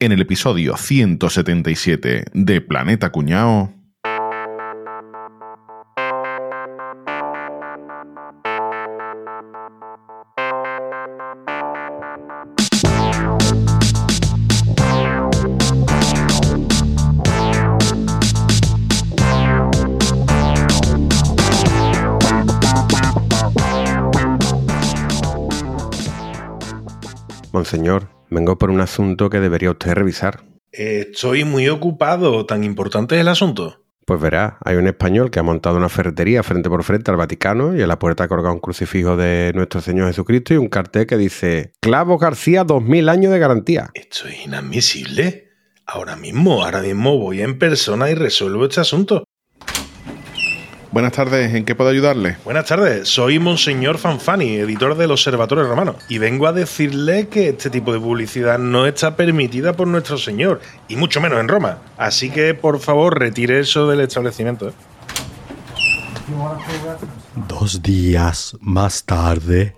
[0.00, 3.74] En el episodio 177 de Planeta Cuñao.
[27.52, 30.44] Monseñor, vengo por un asunto que debería usted revisar.
[30.70, 32.46] Estoy muy ocupado.
[32.46, 33.82] ¿Tan importante es el asunto?
[34.06, 37.76] Pues verá, hay un español que ha montado una ferretería frente por frente al Vaticano
[37.76, 41.06] y en la puerta ha colgado un crucifijo de nuestro Señor Jesucristo y un cartel
[41.06, 43.90] que dice Clavo García 2000 años de garantía.
[43.92, 45.48] Esto es inadmisible.
[45.84, 49.24] Ahora mismo, ahora mismo voy en persona y resuelvo este asunto.
[50.90, 52.38] Buenas tardes, ¿en qué puedo ayudarle?
[52.44, 57.68] Buenas tardes, soy Monseñor Fanfani, editor del Observatorio Romano, y vengo a decirle que este
[57.68, 61.78] tipo de publicidad no está permitida por nuestro Señor, y mucho menos en Roma.
[61.98, 64.70] Así que, por favor, retire eso del establecimiento.
[64.70, 64.72] ¿eh?
[67.48, 69.74] Dos días más tarde.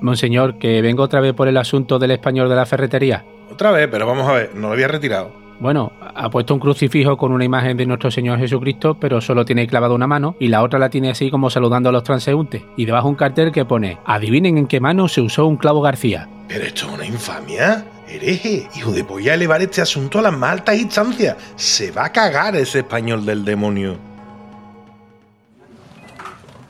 [0.00, 3.26] Monseñor, que vengo otra vez por el asunto del español de la ferretería.
[3.50, 5.41] Otra vez, pero vamos a ver, no lo había retirado.
[5.62, 9.68] Bueno, ha puesto un crucifijo con una imagen de nuestro Señor Jesucristo, pero solo tiene
[9.68, 12.64] clavado una mano y la otra la tiene así como saludando a los transeúntes.
[12.76, 16.28] Y debajo un cartel que pone, adivinen en qué mano se usó un clavo García.
[16.48, 17.84] Pero esto es una infamia.
[18.08, 21.36] Hereje, hijo de voy a elevar este asunto a las más altas instancias.
[21.54, 23.94] Se va a cagar ese español del demonio.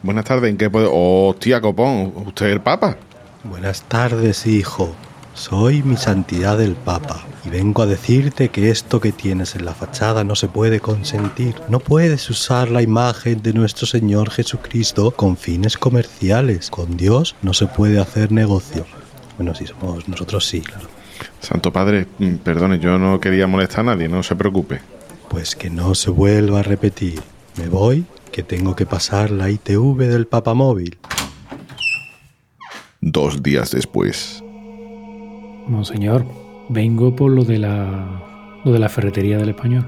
[0.03, 0.91] Buenas tardes, ¿en qué puedo...?
[0.93, 2.99] Hostia, copón, ¿usted es el Papa?
[3.43, 4.95] Buenas tardes, hijo.
[5.35, 9.73] Soy mi santidad el Papa y vengo a decirte que esto que tienes en la
[9.73, 11.55] fachada no se puede consentir.
[11.69, 16.71] No puedes usar la imagen de nuestro Señor Jesucristo con fines comerciales.
[16.71, 18.85] Con Dios no se puede hacer negocio.
[19.39, 20.87] Bueno, si somos nosotros sí, claro.
[21.41, 24.81] Santo Padre, mm, perdone, yo no quería molestar a nadie, no se preocupe.
[25.29, 27.21] Pues que no se vuelva a repetir.
[27.57, 30.99] Me voy, que tengo que pasar la ITV del Papa Móvil.
[33.01, 34.42] Dos días después.
[35.67, 36.25] Monseñor,
[36.69, 38.23] vengo por lo de la,
[38.65, 39.87] lo de la ferretería del español.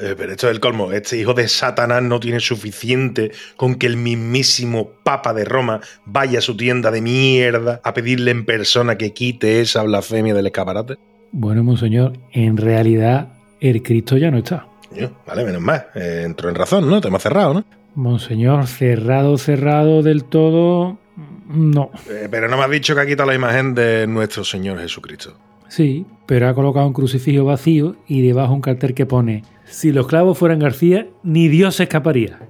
[0.00, 0.90] Eh, pero esto es el colmo.
[0.90, 6.38] Este hijo de Satanás no tiene suficiente con que el mismísimo Papa de Roma vaya
[6.38, 10.96] a su tienda de mierda a pedirle en persona que quite esa blasfemia del escaparate.
[11.30, 13.28] Bueno, Monseñor, en realidad
[13.60, 14.66] el Cristo ya no está.
[14.88, 15.86] Coño, Vale, menos mal.
[15.94, 17.00] Eh, entró en razón, ¿no?
[17.00, 17.64] Te hemos cerrado, ¿no?
[17.94, 20.98] Monseñor, cerrado, cerrado del todo,
[21.48, 21.90] no.
[22.08, 25.36] Eh, pero no me has dicho que ha quitado la imagen de nuestro Señor Jesucristo.
[25.68, 30.06] Sí, pero ha colocado un crucifijo vacío y debajo un cartel que pone, si los
[30.06, 32.40] clavos fueran García, ni Dios se escaparía.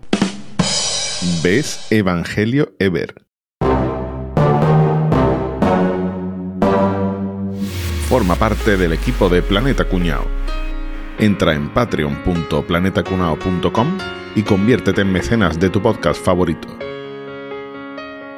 [1.42, 3.14] ¿Ves Evangelio Ever?
[8.08, 10.26] Forma parte del equipo de Planeta Cuñao.
[11.18, 13.98] Entra en patreon.planetacunao.com
[14.34, 16.68] y conviértete en mecenas de tu podcast favorito.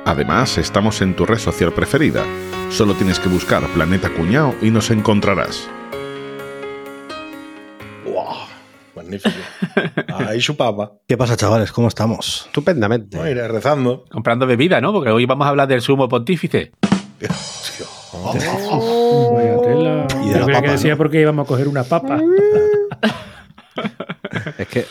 [0.06, 2.22] Además, estamos en tu red social preferida.
[2.70, 5.68] Solo tienes que buscar Planeta Cuñao y nos encontrarás.
[8.04, 8.34] ¡Wow!
[8.94, 9.34] Magnífico.
[10.28, 10.92] Ahí su papa.
[11.08, 11.72] ¿Qué pasa, chavales?
[11.72, 12.44] ¿Cómo estamos?
[12.46, 13.16] Estupendamente.
[13.16, 14.04] No, iré rezando.
[14.10, 14.92] Comprando bebida, ¿no?
[14.92, 16.72] Porque hoy vamos a hablar del sumo pontífice.
[19.32, 20.06] Vaya tela.
[20.22, 20.98] Y de Yo la papa, que decía ¿no?
[20.98, 22.20] porque íbamos a coger una papa.
[24.58, 24.86] Es que,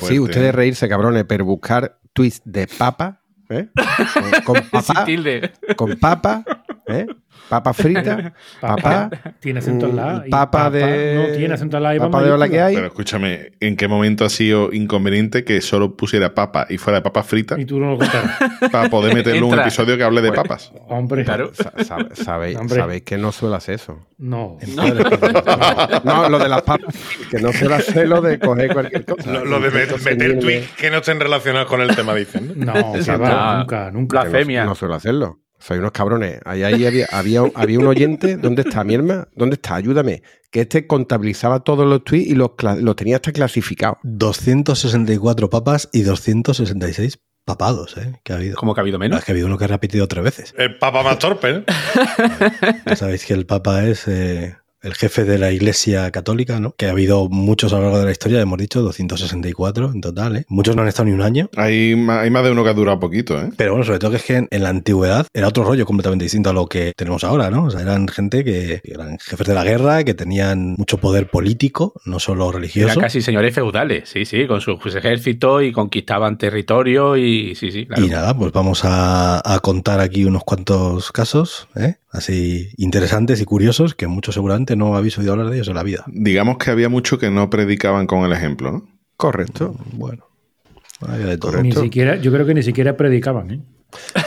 [0.00, 3.20] sí, ustedes reírse, cabrones, pero buscar tweets de papa,
[3.50, 3.68] ¿eh?
[4.14, 6.44] Con, con papá, con papa,
[6.86, 7.06] ¿eh?
[7.48, 9.08] Papa frita, papá,
[9.40, 10.14] Tiene acento en la A.
[10.20, 11.96] Mm, y papa de- No tiene acento en la A.
[11.96, 12.48] y papa de ola mayúscula.
[12.48, 12.74] que hay.
[12.74, 17.02] Pero escúchame, ¿en qué momento ha sido inconveniente que solo pusiera papa y fuera de
[17.02, 18.36] papas fritas Y tú no lo contarás.
[18.72, 20.42] para poder meterle un episodio que hable de Bueno.
[20.42, 20.72] papas?
[20.88, 21.24] Hombre.
[21.24, 21.52] Claro.
[22.14, 22.76] Sabéis, Hombre.
[22.80, 24.06] sabéis que no suele hacer eso.
[24.18, 24.58] No.
[26.04, 26.94] No, lo de las papas,
[27.30, 29.30] que no suele hacer lo de coger cualquier cosa.
[29.30, 32.52] Lo, lo de met- meter tweets que no estén relacionados con el tema, dicen.
[32.56, 32.72] ¿no?
[32.74, 34.22] No, nunca, nunca.
[34.22, 34.62] Blasfemia.
[34.64, 35.40] No, no suelo hacerlo.
[35.58, 36.40] Soy unos cabrones.
[36.44, 38.36] Ahí, ahí había, había, había un oyente.
[38.36, 39.28] ¿Dónde está mi hermana?
[39.34, 39.76] ¿Dónde está?
[39.76, 40.22] Ayúdame.
[40.50, 43.98] Que este contabilizaba todos los tweets y los, los tenía hasta clasificados.
[44.02, 48.20] 264 papas y 266 papados, ¿eh?
[48.22, 48.56] Que ha habido.
[48.56, 49.18] ¿Cómo que ha habido menos?
[49.18, 50.54] Es que ha habido uno que ha repetido tres veces.
[50.58, 51.64] El papa más torpe, ¿no?
[52.86, 56.72] Ya sabéis que el Papa es eh, el jefe de la Iglesia Católica, ¿no?
[56.76, 60.36] Que ha habido muchos a lo largo de la historia, hemos dicho, 264 en total,
[60.36, 60.44] ¿eh?
[60.48, 61.48] Muchos no han estado ni un año.
[61.56, 63.50] Hay, ma- hay más de uno que ha durado poquito, ¿eh?
[63.56, 66.24] Pero bueno, sobre todo que es que en, en la antigüedad era otro rollo completamente
[66.24, 67.64] distinto a lo que tenemos ahora, ¿no?
[67.64, 71.28] O sea, eran gente que, que eran jefes de la guerra, que tenían mucho poder
[71.30, 72.92] político, no solo religioso.
[72.92, 77.86] Eran casi señores feudales, sí, sí, con sus ejércitos y conquistaban territorio y sí, sí,
[77.86, 78.04] claro.
[78.04, 81.96] Y nada, pues vamos a, a contar aquí unos cuantos casos, ¿eh?
[82.10, 85.82] así interesantes y curiosos, que muchos seguramente no habéis oído hablar de ellos en la
[85.84, 86.04] vida.
[86.08, 88.88] Digamos que había mucho que no predicaban con el ejemplo, ¿no?
[89.16, 89.76] Correcto.
[89.92, 90.26] Bueno,
[91.00, 91.52] había de todo.
[91.52, 91.80] Correcto.
[91.80, 93.60] Ni siquiera, yo creo que ni siquiera predicaban, ¿eh?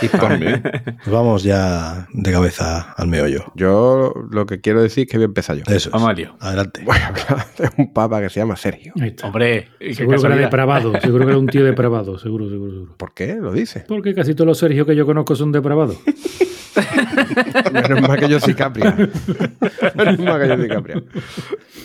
[0.01, 0.63] Y También.
[1.03, 3.51] Pues vamos ya de cabeza al meollo.
[3.56, 5.63] yo lo que quiero decir es que voy a empezar yo.
[5.68, 6.36] Eso lío.
[6.39, 6.81] Adelante.
[6.83, 8.94] Voy a hablar de un papa que se llama Sergio.
[9.24, 12.95] Hombre, seguro que era depravado, seguro que era un tío depravado, seguro, seguro, seguro.
[12.97, 13.36] ¿Por qué?
[13.36, 13.86] Lo dice.
[13.88, 15.97] Porque casi todos los Sergio que yo conozco son depravados.
[17.71, 18.95] Menos mal que yo soy Capria.
[19.95, 21.04] Menos mal que yo soy Capria.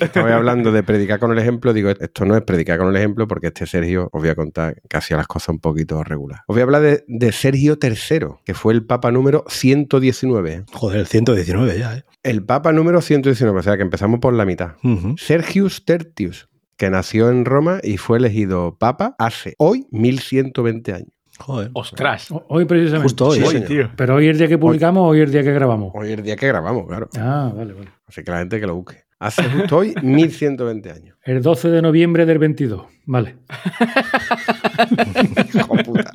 [0.01, 1.73] Estaba hablando de predicar con el ejemplo.
[1.73, 4.77] Digo, esto no es predicar con el ejemplo porque este Sergio, os voy a contar
[4.93, 6.41] hacía las cosas un poquito regular.
[6.47, 10.65] Os voy a hablar de, de Sergio III, que fue el papa número 119.
[10.73, 12.05] Joder, el 119 ya, ¿eh?
[12.23, 14.77] El papa número 119, o sea que empezamos por la mitad.
[15.19, 21.14] Sergius Tertius, que nació en Roma y fue elegido papa hace hoy 1120 años.
[21.39, 21.71] Joder.
[21.75, 22.29] Ostras.
[22.49, 23.03] Hoy precisamente.
[23.05, 23.91] Justo hoy, Sí, tío.
[23.97, 25.93] Pero hoy es el día que publicamos o hoy es el día que grabamos.
[25.95, 27.09] Hoy es el día que grabamos, claro.
[27.19, 27.89] Ah, vale, vale.
[28.07, 29.04] Así que la gente que lo busque.
[29.19, 31.17] Hace justo hoy 1120 años.
[31.25, 32.85] El 12 de noviembre del 22.
[33.07, 33.37] Vale.
[35.55, 36.11] Hijo puta.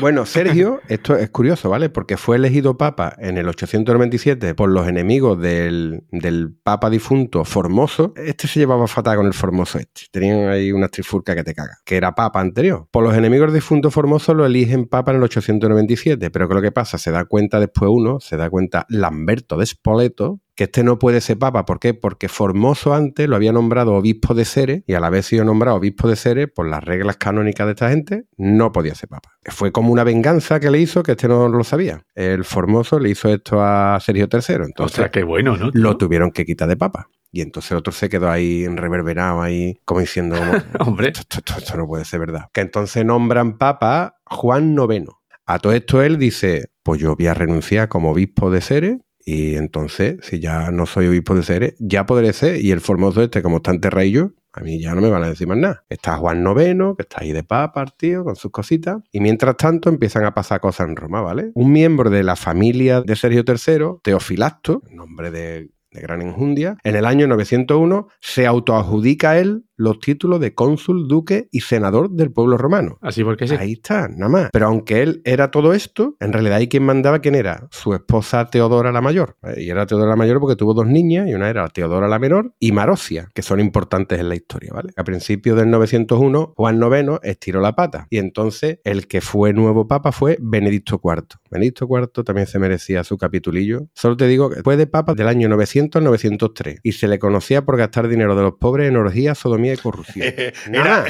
[0.00, 1.88] bueno, Sergio, esto es curioso, ¿vale?
[1.88, 8.12] Porque fue elegido papa en el 897 por los enemigos del, del papa difunto Formoso.
[8.16, 10.02] Este se llevaba fatal con el Formoso este.
[10.10, 12.86] Tenían ahí una trifurca que te caga, que era papa anterior.
[12.90, 16.56] Por los enemigos del difunto Formoso lo eligen papa en el 897, pero ¿qué es
[16.56, 16.98] lo que pasa?
[16.98, 21.22] Se da cuenta después uno, se da cuenta Lamberto de Spoleto, que este no puede
[21.22, 21.64] ser papa.
[21.64, 21.94] ¿Por qué?
[21.94, 25.78] Porque Formoso antes lo había nombrado obispo de Ceres y a la vez sido nombrado
[25.78, 29.30] obispo de Ceres por las reglas canónicas de esta gente, no podía ser papa.
[29.46, 32.04] Fue como una venganza que le hizo que este no lo sabía.
[32.14, 34.38] El Formoso le hizo esto a Sergio III.
[34.66, 35.70] Entonces Ostras, qué bueno, ¿no?
[35.72, 37.08] lo tuvieron que quitar de papa.
[37.32, 40.36] Y entonces el otro se quedó ahí reverberado, ahí como diciendo,
[40.80, 41.06] Hombre.
[41.08, 42.48] esto, esto- esto- esto no puede ser verdad.
[42.52, 45.06] Que entonces nombran papa Juan IX.
[45.46, 49.56] A todo esto él dice, pues yo voy a renunciar como obispo de Ceres y
[49.56, 52.60] entonces, si ya no soy obispo de Ceres, ya podré ser.
[52.62, 55.46] Y el formoso este, como está enterradillo, a mí ya no me van a decir
[55.46, 55.84] más nada.
[55.88, 58.98] Está Juan IX, que está ahí de papa, tío, con sus cositas.
[59.12, 61.52] Y mientras tanto empiezan a pasar cosas en Roma, ¿vale?
[61.54, 66.96] Un miembro de la familia de Sergio III, Teofilasto, nombre de, de gran enjundia, en
[66.96, 72.58] el año 901 se autoadjudica él los títulos de cónsul, duque y senador del pueblo
[72.58, 72.98] romano.
[73.00, 73.54] Así porque sí.
[73.58, 74.50] Ahí está, nada más.
[74.52, 77.66] Pero aunque él era todo esto, en realidad ahí quien mandaba, ¿quién era?
[77.70, 79.38] Su esposa Teodora la Mayor.
[79.42, 82.18] Eh, Y era Teodora la Mayor porque tuvo dos niñas, y una era Teodora la
[82.18, 84.92] Menor y Marocia, que son importantes en la historia, ¿vale?
[84.96, 88.06] A principios del 901, Juan IX estiró la pata.
[88.10, 91.40] Y entonces el que fue nuevo papa fue Benedicto IV.
[91.50, 93.88] Benedicto IV también se merecía su capitulillo.
[93.94, 96.80] Solo te digo que fue de papa del año 900 al 903.
[96.82, 100.26] Y se le conocía por gastar dinero de los pobres en orgías, sodomía y corrupción.
[100.72, 101.04] Era,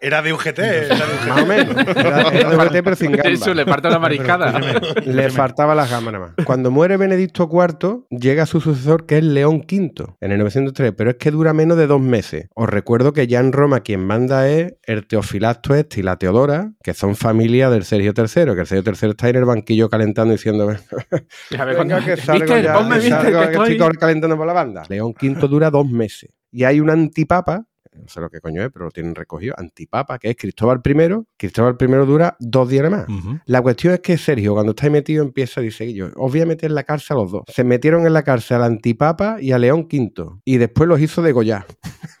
[0.00, 0.58] era de UGT.
[0.58, 1.28] Era de UGT.
[1.28, 1.76] Más o menos.
[1.96, 3.30] Era, era de VT, pero sin gamba.
[3.30, 4.60] Eso, le falta una mariscada.
[5.04, 6.46] Le faltaba la gama nada más.
[6.46, 11.10] Cuando muere Benedicto IV, llega su sucesor, que es León V, en el 903, pero
[11.10, 12.46] es que dura menos de dos meses.
[12.54, 16.72] Os recuerdo que ya en Roma quien manda es el Teofilasto este y la Teodora,
[16.82, 20.32] que son familia del Sergio III, que el Sergio III está en el banquillo calentando
[20.32, 20.66] diciendo,
[21.50, 24.82] venga que salgo Mister, ya, que salgo, que estoy calentando por la banda.
[24.88, 26.30] León V dura dos meses.
[26.50, 30.18] Y hay un antipapa, no sé lo que coño es, pero lo tienen recogido, antipapa,
[30.18, 31.24] que es Cristóbal I.
[31.36, 33.06] Cristóbal I dura dos días más.
[33.46, 36.40] La cuestión es que Sergio, cuando está ahí metido, empieza a decir, yo os voy
[36.40, 37.42] a meter en la cárcel a los dos.
[37.48, 40.40] Se metieron en la cárcel al antipapa y a León V.
[40.44, 41.66] Y después los hizo degollar.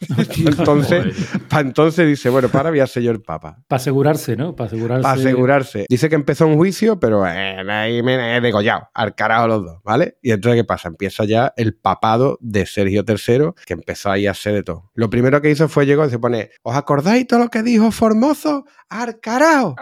[0.46, 1.14] entonces,
[1.48, 3.62] para entonces dice, bueno, para voy a ser yo el papa.
[3.66, 4.54] Para asegurarse, ¿no?
[4.54, 5.02] Para asegurarse.
[5.02, 5.86] Para asegurarse.
[5.88, 8.88] Dice que empezó un juicio, pero eh, ahí me he degollado.
[8.94, 10.18] Al carajo los dos, ¿vale?
[10.22, 10.88] Y entonces, ¿qué pasa?
[10.88, 14.90] Empieza ya el papado de Sergio III, que empezó ahí a hacer de todo.
[14.94, 17.90] Lo primero que hizo fue llegó y se pone, ¿os acordáis todo lo que dijo
[17.90, 18.64] Formoso?
[18.94, 19.74] ¡Al carajo!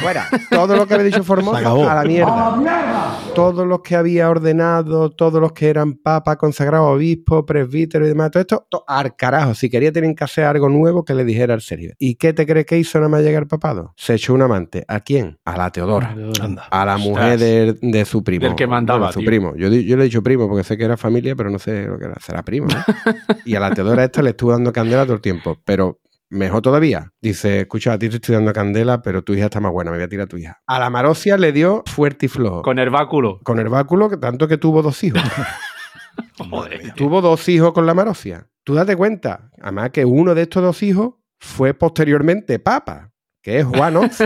[0.00, 0.26] Fuera.
[0.50, 1.22] Todo lo que había dicho
[1.54, 1.88] acabó.
[1.88, 3.16] a la mierda.
[3.34, 8.30] Todos los que había ordenado, todos los que eran papas, consagrados, obispos, presbíteros y demás,
[8.32, 9.54] todo esto, to- al carajo.
[9.54, 11.92] Si quería tener que hacer algo nuevo que le dijera al Sergio.
[11.98, 13.92] ¿Y qué te crees que hizo nada más llegar papado?
[13.96, 14.84] Se echó un amante.
[14.88, 15.38] ¿A quién?
[15.44, 16.16] A la Teodora.
[16.40, 16.64] Anda.
[16.70, 18.46] A la mujer de, de su primo.
[18.46, 19.26] Del que mandaba, Bueno, su tío.
[19.28, 19.54] primo.
[19.56, 22.06] Yo, le he dicho primo porque sé que era familia, pero no sé lo que
[22.06, 22.16] era.
[22.20, 22.66] Será primo.
[23.44, 25.56] y a la Teodora esta le estuvo dando candela todo el tiempo.
[25.64, 27.12] Pero mejor todavía.
[27.20, 29.98] Dice, escucha, a ti te estoy dando candela, pero tu hija está más buena, me
[29.98, 30.60] voy a tirar a tu hija.
[30.66, 32.62] A la Marocia le dio fuerte y flojo.
[32.62, 33.40] Con el báculo.
[33.44, 35.22] Con el báculo, que tanto que tuvo dos hijos.
[36.38, 38.48] Joder, tuvo dos hijos con la Marocia.
[38.64, 43.12] Tú date cuenta, además que uno de estos dos hijos fue posteriormente papa,
[43.46, 44.24] que es Juan XI.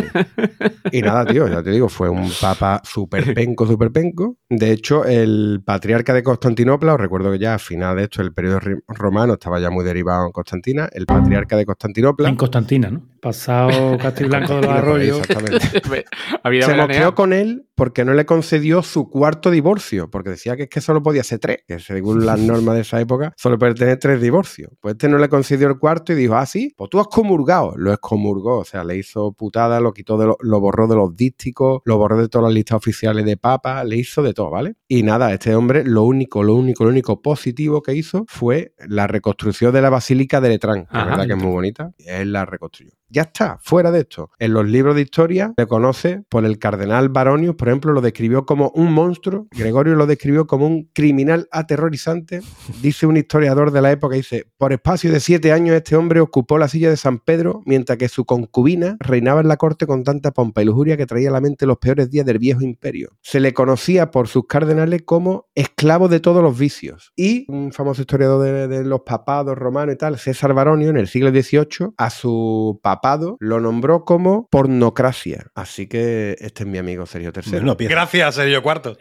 [0.92, 4.38] y nada, tío, ya te digo, fue un papa súper penco, súper penco.
[4.48, 8.32] De hecho, el patriarca de Constantinopla, os recuerdo que ya a final de esto, el
[8.32, 12.90] periodo ri- romano estaba ya muy derivado en Constantina, el patriarca de Constantinopla En Constantina,
[12.90, 13.02] ¿no?
[13.20, 15.18] Pasado Castiblanco de los Arroyos.
[15.20, 16.04] Exactamente.
[16.42, 20.64] Había Se mosqueó con él porque no le concedió su cuarto divorcio, porque decía que
[20.64, 23.74] es que solo podía ser tres, que según las normas de esa época solo puede
[23.74, 24.70] tener tres divorcios.
[24.80, 27.74] Pues este no le concedió el cuarto y dijo, ah, sí, pues tú has comulgado.
[27.76, 31.16] Lo excomulgó, o sea, le hizo putada, lo quitó, de lo, lo borró de los
[31.16, 34.74] dísticos, lo borró de todas las listas oficiales de papa, le hizo de todo, ¿vale?
[34.88, 39.06] Y nada, este hombre lo único, lo único, lo único positivo que hizo fue la
[39.06, 41.04] reconstrucción de la Basílica de Letrán, Ajá.
[41.06, 42.99] verdad que es muy bonita, y él la reconstruyó.
[43.12, 44.30] Ya está, fuera de esto.
[44.38, 48.46] En los libros de historia se conoce por el cardenal Baronius, por ejemplo, lo describió
[48.46, 52.40] como un monstruo, Gregorio lo describió como un criminal aterrorizante.
[52.82, 56.56] Dice un historiador de la época, dice, por espacio de siete años este hombre ocupó
[56.56, 60.30] la silla de San Pedro, mientras que su concubina reinaba en la corte con tanta
[60.30, 63.16] pompa y lujuria que traía a la mente los peores días del viejo imperio.
[63.22, 67.12] Se le conocía por sus cardenales como esclavo de todos los vicios.
[67.16, 71.08] Y un famoso historiador de, de los papados romanos y tal, César Baronio, en el
[71.08, 75.46] siglo XVIII, a su papado lo nombró como pornocracia.
[75.54, 77.86] Así que este es mi amigo Sergio III.
[77.88, 78.96] Gracias, Sergio lazo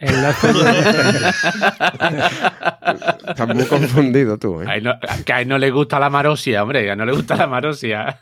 [3.28, 4.80] Estás muy confundido tú, ¿eh?
[4.82, 7.36] No- que a él no le gusta la marosia, hombre, a él no le gusta
[7.36, 8.20] la marosia.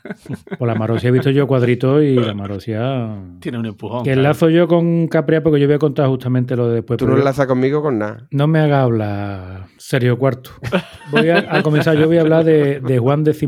[0.57, 3.15] Por la Marosia he visto yo cuadritos y la Marosia.
[3.39, 4.03] Tiene un empujón.
[4.03, 4.19] Que claro.
[4.21, 6.97] enlazo yo con Capria porque yo voy a contar justamente lo de después.
[6.97, 8.27] Tú no enlazas conmigo con nada.
[8.31, 10.51] No me haga hablar, Sergio Cuarto.
[11.11, 13.47] Voy a, a comenzar, yo voy a hablar de, de Juan XII,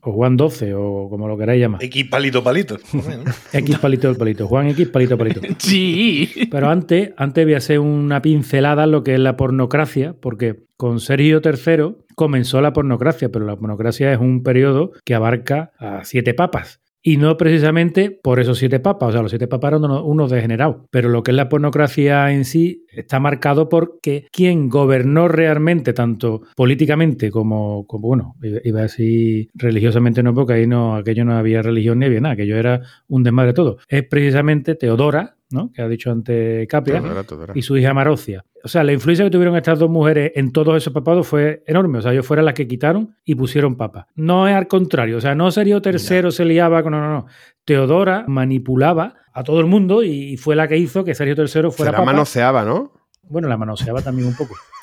[0.00, 1.82] o Juan XII, o como lo queráis llamar.
[1.82, 2.76] X palito palito.
[3.52, 5.40] X palito palito, Juan X palito palito.
[5.58, 6.30] Sí.
[6.50, 10.64] Pero antes, antes voy a hacer una pincelada en lo que es la pornocracia, porque
[10.76, 16.04] con Sergio III comenzó la pornocracia, pero la pornocracia es un periodo que abarca a
[16.04, 16.79] siete papas.
[17.02, 20.30] Y no precisamente por esos siete papas, o sea, los siete papas eran unos, unos
[20.30, 20.86] degenerados.
[20.90, 26.42] Pero lo que es la pornocracia en sí está marcado porque quien gobernó realmente, tanto
[26.56, 31.62] políticamente como, como bueno, iba a decir religiosamente no, porque ahí no, aquello no había
[31.62, 33.78] religión ni había nada, aquello era un desmadre todo.
[33.88, 35.70] Es precisamente Teodora, ¿no?
[35.72, 37.52] Que ha dicho Teodora, Teodora.
[37.56, 38.44] y su hija Marocia.
[38.62, 41.98] O sea, la influencia que tuvieron estas dos mujeres en todos esos papados fue enorme.
[41.98, 44.06] O sea, ellos fueron las que quitaron y pusieron papa.
[44.14, 45.16] No es al contrario.
[45.16, 46.92] O sea, no Sergio III se liaba con.
[46.92, 47.26] No, no, no.
[47.64, 51.70] Teodora manipulaba a todo el mundo y fue la que hizo que Sergio III Se
[51.70, 52.12] fuera la papa.
[52.12, 52.92] manoseaba, ¿no?
[53.22, 54.54] Bueno, la manoseaba también un poco.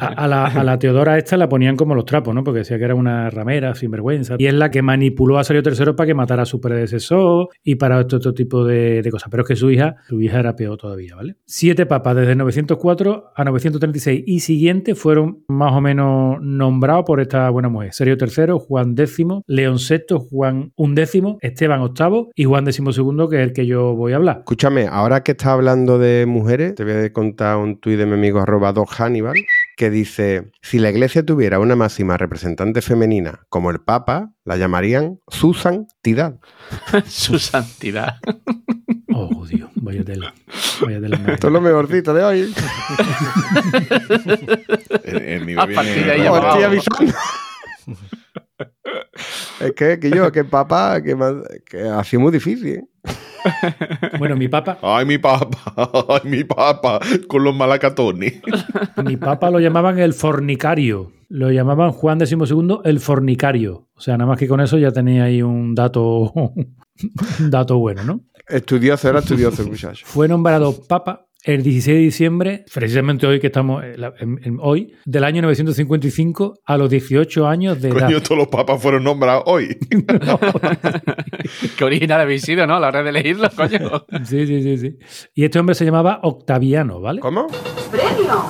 [0.00, 2.44] A, la, Teodora esta la ponían como los trapos, ¿no?
[2.44, 4.36] Porque decía que era una ramera, sinvergüenza.
[4.38, 7.76] Y es la que manipuló a Sergio III para que matara a su predecesor y
[7.76, 9.28] para otro, otro tipo de, de cosas.
[9.30, 11.36] Pero es que su hija, su hija era peor todavía, ¿vale?
[11.46, 17.48] Siete papas desde 904 a 936 y siguiente fueron más o menos nombrados por esta
[17.50, 17.92] buena mujer.
[17.92, 22.84] Sergio III, Juan X, León VI, Juan XI, Esteban VIII y Juan XII,
[23.30, 24.38] que es el que yo voy a hablar.
[24.38, 28.25] Escúchame, ahora que estás hablando de mujeres, te voy a contar un tuit de mi
[28.26, 29.36] amigo arroba Doc Hannibal
[29.76, 35.20] que dice, si la iglesia tuviera una máxima representante femenina como el Papa, la llamarían
[35.28, 36.40] Susan Tidad.
[37.06, 38.16] Su santidad.
[39.14, 40.34] Oh, Dios, vaya tela.
[40.80, 41.20] Vaya tela.
[41.28, 42.54] Esto es lo mejorcito de hoy.
[45.04, 46.48] El, el nivel A partir de ahí viene- ya Os va.
[46.48, 47.12] estoy avisando.
[49.60, 51.16] es que, que yo, que papá, que,
[51.64, 52.68] que ha sido muy difícil.
[52.76, 52.84] ¿eh?
[54.18, 55.58] Bueno, mi papa, Ay, mi papa,
[56.08, 58.40] ay, mi papa, con los malacatones.
[59.04, 61.12] mi papa lo llamaban el fornicario.
[61.28, 62.38] Lo llamaban Juan XII
[62.84, 63.88] el fornicario.
[63.94, 66.76] O sea, nada más que con eso ya tenía ahí un dato, un
[67.50, 68.20] dato bueno, ¿no?
[68.46, 70.06] Estudioso, era estudioso muchacho.
[70.06, 74.58] Fue nombrado papa el 16 de diciembre, precisamente hoy que estamos, eh, la- en- en-
[74.60, 78.06] hoy, del año 955 a los 18 años de edad.
[78.06, 79.76] Coño, todos los papas fueron nombrados hoy.
[81.78, 82.76] Qué original habéis sido, ¿no?
[82.76, 83.78] A la hora de elegirlo, coño.
[84.24, 84.98] Sí, sí, sí, sí.
[85.34, 87.20] Y este hombre se llamaba Octaviano, ¿vale?
[87.20, 87.46] ¿Cómo?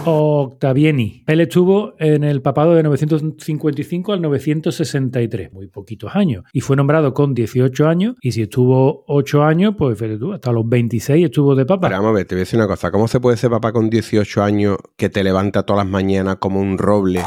[0.05, 1.25] Octavieni.
[1.27, 6.45] Él estuvo en el papado de 955 al 963, muy poquitos años.
[6.53, 8.15] Y fue nombrado con 18 años.
[8.21, 10.01] Y si estuvo 8 años, pues
[10.35, 11.89] hasta los 26 estuvo de papa.
[11.89, 12.91] Pero vamos a ver, te voy a decir una cosa.
[12.91, 16.61] ¿Cómo se puede ser papá con 18 años que te levanta todas las mañanas como
[16.61, 17.23] un roble?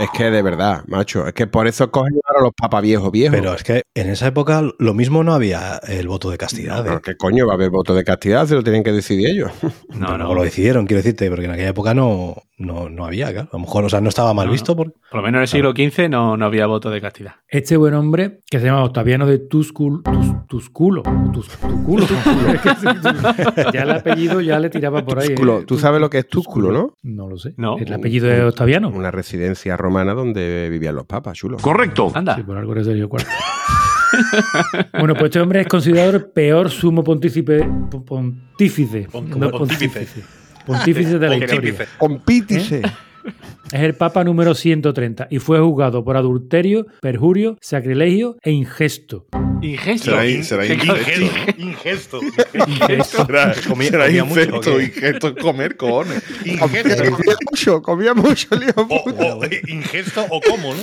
[0.00, 1.26] Es que de verdad, macho.
[1.26, 3.38] Es que por eso cogen ahora los papas viejos, viejos.
[3.38, 6.84] Pero es que en esa época lo mismo no había el voto de castidad.
[6.84, 7.00] No, ¿eh?
[7.02, 8.46] ¿Qué coño va a haber voto de castidad?
[8.46, 9.52] Se lo tienen que decidir ellos.
[9.90, 10.34] No, Pero no.
[10.34, 13.48] lo decidieron, quiero decirte, porque en aquella época no, no, no había, claro.
[13.52, 14.74] A lo mejor, o sea, no estaba mal No, visto.
[14.74, 14.92] Por...
[14.92, 17.32] Por lo menos en el siglo XV no, no había voto de castidad.
[17.48, 21.02] Este buen hombre, que se llama Octaviano de Tuscul, Tus- Tusculo.
[21.32, 22.04] Tus- Tuculo.
[22.04, 22.86] Es que sí,
[23.72, 25.28] ya el apellido ya le tiraba por ahí.
[25.28, 25.60] Túsculo.
[25.60, 25.64] ¿eh?
[25.66, 26.94] Tú sabes lo que es túsculo, ¿no?
[27.02, 27.54] No lo sé.
[27.56, 27.76] No.
[27.78, 28.88] El apellido de Octaviano.
[28.88, 31.58] Una residencia romana donde vivían los papas, chulo.
[31.58, 32.10] Correcto.
[32.14, 32.34] Anda.
[32.36, 33.28] Sí, por algo eres Sergio Cuarto.
[34.98, 37.68] bueno, pues este hombre es considerado el peor sumo pontífice.
[37.90, 39.08] po- Pontífice.
[39.10, 39.88] Pon- no pontífice.
[40.00, 40.24] pontífice.
[40.66, 41.72] Pontífice de la historia.
[41.74, 41.88] Pontífice.
[41.98, 42.82] Compítice.
[43.72, 49.26] Es el Papa número 130 y fue juzgado por adulterio, perjurio, sacrilegio e ingesto.
[49.62, 50.10] Ingesto.
[50.10, 51.50] Será, será ¿Qué ingesto.
[51.58, 52.20] Ingesto.
[52.66, 53.26] Ingesto.
[53.26, 56.22] Será, Comía- será comía mucho, ingesto es comer, cojones.
[56.44, 57.04] Ingesto.
[57.16, 59.36] Comía mucho, comía mucho, lío O, puta.
[59.36, 60.80] o- ingesto o cómo, ¿no?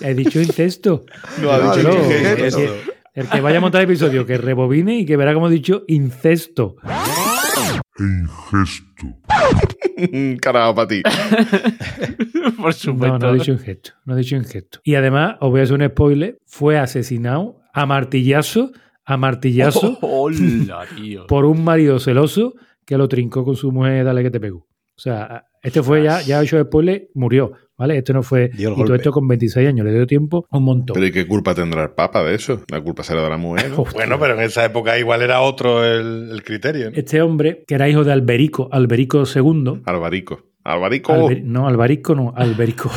[0.00, 1.04] He dicho incesto.
[1.40, 2.58] No, ha dicho ingesto.
[2.58, 5.48] el, que, el que vaya a montar el episodio, que rebobine y que verá como
[5.48, 6.76] he dicho incesto.
[10.40, 11.02] Carajo para ti.
[12.56, 13.18] Por No, supuesto.
[13.18, 13.90] no he dicho ingesto.
[14.04, 14.80] No he dicho ingesto.
[14.84, 18.72] Y además, os voy a hacer un spoiler, fue asesinado a martillazo,
[19.04, 21.26] a martillazo, Hola, tío.
[21.26, 24.66] por un marido celoso que lo trincó con su mujer, dale que te pego.
[24.96, 27.98] O sea, este fue ya, ya he hecho spoiler, murió, ¿vale?
[27.98, 28.50] Esto no fue.
[28.56, 30.94] Y todo esto con 26 años, le dio tiempo un montón.
[30.94, 32.62] Pero ¿y qué culpa tendrá el Papa de eso?
[32.70, 33.70] La culpa será de la mujer.
[33.70, 33.84] ¿no?
[33.94, 36.90] Bueno, pero en esa época igual era otro el, el criterio.
[36.90, 36.96] ¿no?
[36.96, 40.42] Este hombre, que era hijo de Alberico, Alberico II, Albarico.
[40.64, 41.12] Albarico.
[41.12, 42.90] Alber- no, Albarico no, Alberico,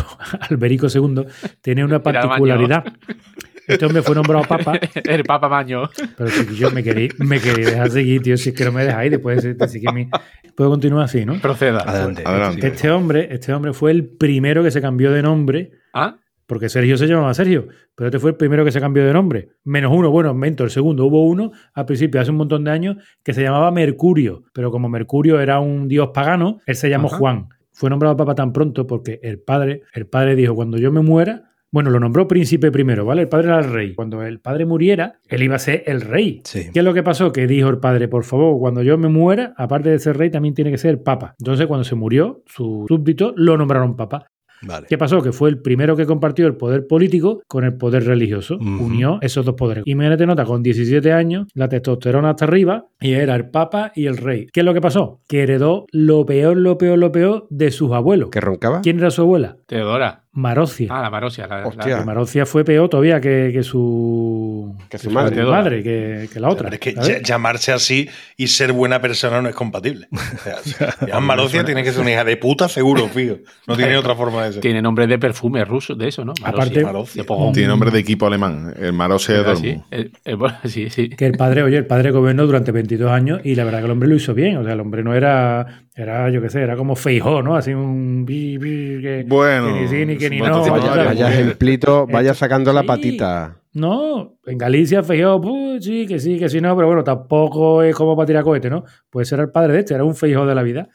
[0.49, 1.25] Alberico II,
[1.61, 2.85] tiene una particularidad.
[3.67, 5.89] Este hombre fue nombrado papa, El Papa Maño.
[6.17, 8.85] pero si yo me quería, me quería dejar seguir, tío, si es que no me
[8.85, 10.09] dejáis, después de decir que mi...
[10.55, 11.39] Puedo continuar así, ¿no?
[11.39, 11.79] Proceda.
[11.81, 12.23] Adelante.
[12.25, 12.67] Adelante.
[12.67, 16.15] Este hombre, este hombre fue el primero que se cambió de nombre, ¿Ah?
[16.47, 19.49] porque Sergio se llamaba Sergio, pero este fue el primero que se cambió de nombre.
[19.65, 21.05] Menos uno, bueno, mento, el segundo.
[21.05, 24.87] Hubo uno al principio, hace un montón de años, que se llamaba Mercurio, pero como
[24.89, 27.17] Mercurio era un dios pagano, él se llamó Ajá.
[27.17, 27.49] Juan.
[27.73, 31.51] Fue nombrado papa tan pronto porque el padre, el padre dijo, cuando yo me muera,
[31.71, 33.23] bueno, lo nombró príncipe primero, ¿vale?
[33.23, 33.93] El padre era el rey.
[33.95, 36.41] Cuando el padre muriera, él iba a ser el rey.
[36.43, 36.69] Sí.
[36.73, 37.31] ¿Qué es lo que pasó?
[37.31, 40.53] Que dijo el padre, por favor, cuando yo me muera, aparte de ser rey, también
[40.53, 41.35] tiene que ser papa.
[41.39, 44.27] Entonces, cuando se murió, su súbdito lo nombraron papa.
[44.61, 44.87] Vale.
[44.89, 45.21] ¿Qué pasó?
[45.21, 48.57] Que fue el primero que compartió el poder político con el poder religioso.
[48.57, 49.83] Unió esos dos poderes.
[49.85, 54.05] Y Imagínate nota, con 17 años, la testosterona hasta arriba, y era el papa y
[54.05, 54.47] el rey.
[54.51, 55.21] ¿Qué es lo que pasó?
[55.27, 58.29] Que heredó lo peor, lo peor, lo peor de sus abuelos.
[58.31, 58.81] ¿Que roncaba?
[58.81, 59.57] ¿Quién era su abuela?
[59.67, 60.23] Teodora.
[60.37, 60.87] Marocia.
[60.91, 61.47] Ah, la Marosia.
[61.47, 61.97] La, la- Hostia.
[61.99, 65.43] Que Marocia fue peor todavía que, que su, Que su madre.
[65.43, 66.69] madre, que, que la otra.
[66.69, 70.07] Pero es que llamarse así y ser buena persona no es compatible.
[70.11, 70.63] O
[71.07, 73.37] sea, Marocia tiene que ser una hija de puta, seguro, fijo.
[73.65, 74.61] No tiene otra forma de ser.
[74.61, 76.33] Tiene nombre de perfume ruso, de eso, ¿no?
[76.43, 77.53] Aparte- Marosia, de Pogón.
[77.53, 78.73] Tiene nombre de equipo alemán.
[78.79, 81.09] El Marose de el- el- bueno, sí, sí.
[81.09, 83.91] Que el padre, oye, el padre gobernó durante 22 años y la verdad que el
[83.91, 84.57] hombre lo hizo bien.
[84.57, 87.55] O sea, el hombre no era, era yo qué sé, era como feijó, ¿no?
[87.55, 88.25] Así un...
[88.25, 90.61] bi, bi, que- Bueno, que ni sí, ni no.
[90.69, 93.57] vaya- ya Vaya, ejemplito, vaya sacando la patita.
[93.73, 97.95] No, en Galicia feijó, pues sí, que sí, que sí, no, pero bueno, tampoco es
[97.95, 98.83] como para tirar cohete, ¿no?
[99.09, 100.89] Pues era el padre de este, era un feijó de la vida.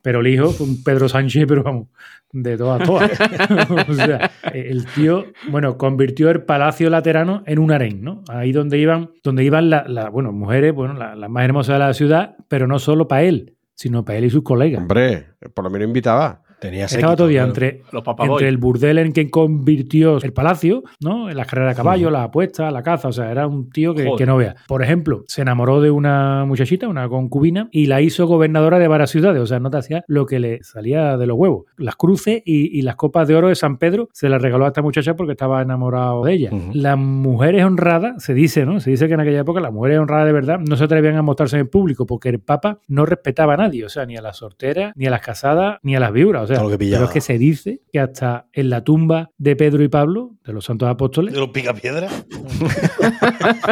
[0.00, 1.88] Pero el hijo fue un Pedro Sánchez, pero vamos,
[2.32, 3.10] de todas, todas.
[3.88, 8.22] o sea, el tío, bueno, convirtió el Palacio Laterano en un harén, ¿no?
[8.28, 11.78] Ahí donde iban, donde iban las, la, bueno, mujeres, bueno, la- las más hermosas de
[11.80, 14.80] la ciudad, pero no solo para él, sino para él y sus colegas.
[14.80, 16.42] Hombre, por lo menos invitaba.
[16.60, 17.50] Tenía Estaba todavía claro.
[17.50, 18.34] entre, Los papaboy.
[18.34, 21.30] entre el burdel en que convirtió el palacio, ¿no?
[21.30, 23.08] En las carreras de caballo, las apuestas, la caza.
[23.08, 24.56] O sea, era un tío que, no vea.
[24.66, 29.10] Por ejemplo, se enamoró de una muchachita, una concubina, y la hizo gobernadora de varias
[29.10, 29.40] ciudades.
[29.40, 31.66] O sea, no te hacía lo que le salía de los huevos.
[31.76, 34.68] Las cruces y, y las copas de oro de San Pedro se las regaló a
[34.68, 36.50] esta muchacha porque estaba enamorado de ella.
[36.72, 38.80] Las mujeres honradas, se dice, ¿no?
[38.80, 41.22] Se dice que en aquella época las mujeres honradas de verdad no se atrevían a
[41.22, 43.84] mostrarse en público porque el Papa no respetaba a nadie.
[43.84, 46.47] O sea, ni a las solteras, ni a las casadas, ni a las viuras.
[46.48, 47.04] O sea, Todo lo que pero pillaba.
[47.04, 50.64] es que se dice que hasta en la tumba de Pedro y Pablo, de los
[50.64, 52.10] santos apóstoles, ¿De los picapiedras?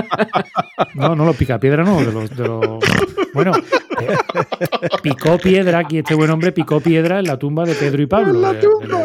[0.94, 2.78] no, no los picapiedra, no, de los, de los-
[3.32, 4.16] bueno, eh,
[5.02, 8.52] picó piedra, aquí este buen hombre picó piedra en la tumba de Pedro y Pablo.
[8.52, 9.00] de- de los-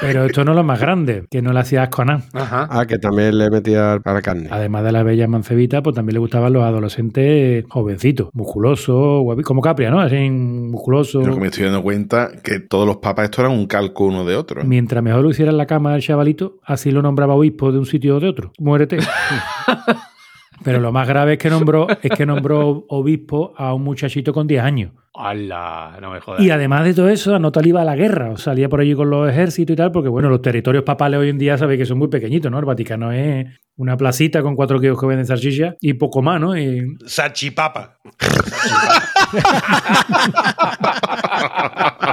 [0.00, 2.22] Pero esto no es lo más grande, que no le hacía asco a nada.
[2.32, 2.68] Ajá.
[2.70, 4.48] Ah, que también le metía a la carne.
[4.50, 9.90] Además de la bella mancebita, pues también le gustaban los adolescentes jovencitos, musculosos, como Capria,
[9.90, 10.00] ¿no?
[10.00, 11.20] Así musculoso.
[11.20, 14.24] Pero que me estoy dando cuenta que todos los papas estos eran un calco uno
[14.24, 14.64] de otro.
[14.64, 17.86] Mientras mejor lo hiciera en la cama el chavalito, así lo nombraba obispo de un
[17.86, 18.52] sitio o de otro.
[18.58, 18.98] Muérete.
[20.62, 24.46] Pero lo más grave es que nombró, es que nombró obispo a un muchachito con
[24.46, 24.92] 10 años.
[25.14, 25.96] ¡Hala!
[26.00, 26.42] No me jodas.
[26.42, 28.32] Y además de todo eso, Anota iba a la guerra.
[28.32, 31.30] O salía por allí con los ejércitos y tal, porque bueno, los territorios papales hoy
[31.30, 32.58] en día sabéis que son muy pequeñitos, ¿no?
[32.58, 36.56] El Vaticano es una placita con cuatro kioscos que venden salchichas y poco más, ¿no?
[36.56, 37.96] Y Sachipapa.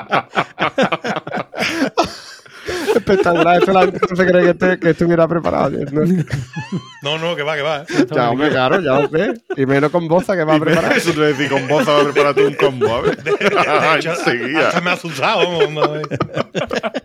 [2.95, 3.58] espectacular.
[3.60, 5.71] Esto la gente no se cree que, este- que estuviera preparado.
[5.91, 6.01] ¿no?
[7.01, 7.82] No, no, que va, que va.
[7.82, 7.86] ¿eh?
[8.13, 9.34] Ya, hombre, claro, ya lo sé.
[9.58, 10.93] Y menos con Boza que va a preparar.
[10.97, 13.17] Eso te voy a decir, con voz a prepararte un combo, a ver.
[13.23, 13.32] De
[13.99, 14.67] hecho, Enseguida.
[14.69, 15.41] hasta me ha asustado.
[15.62, 16.01] eh.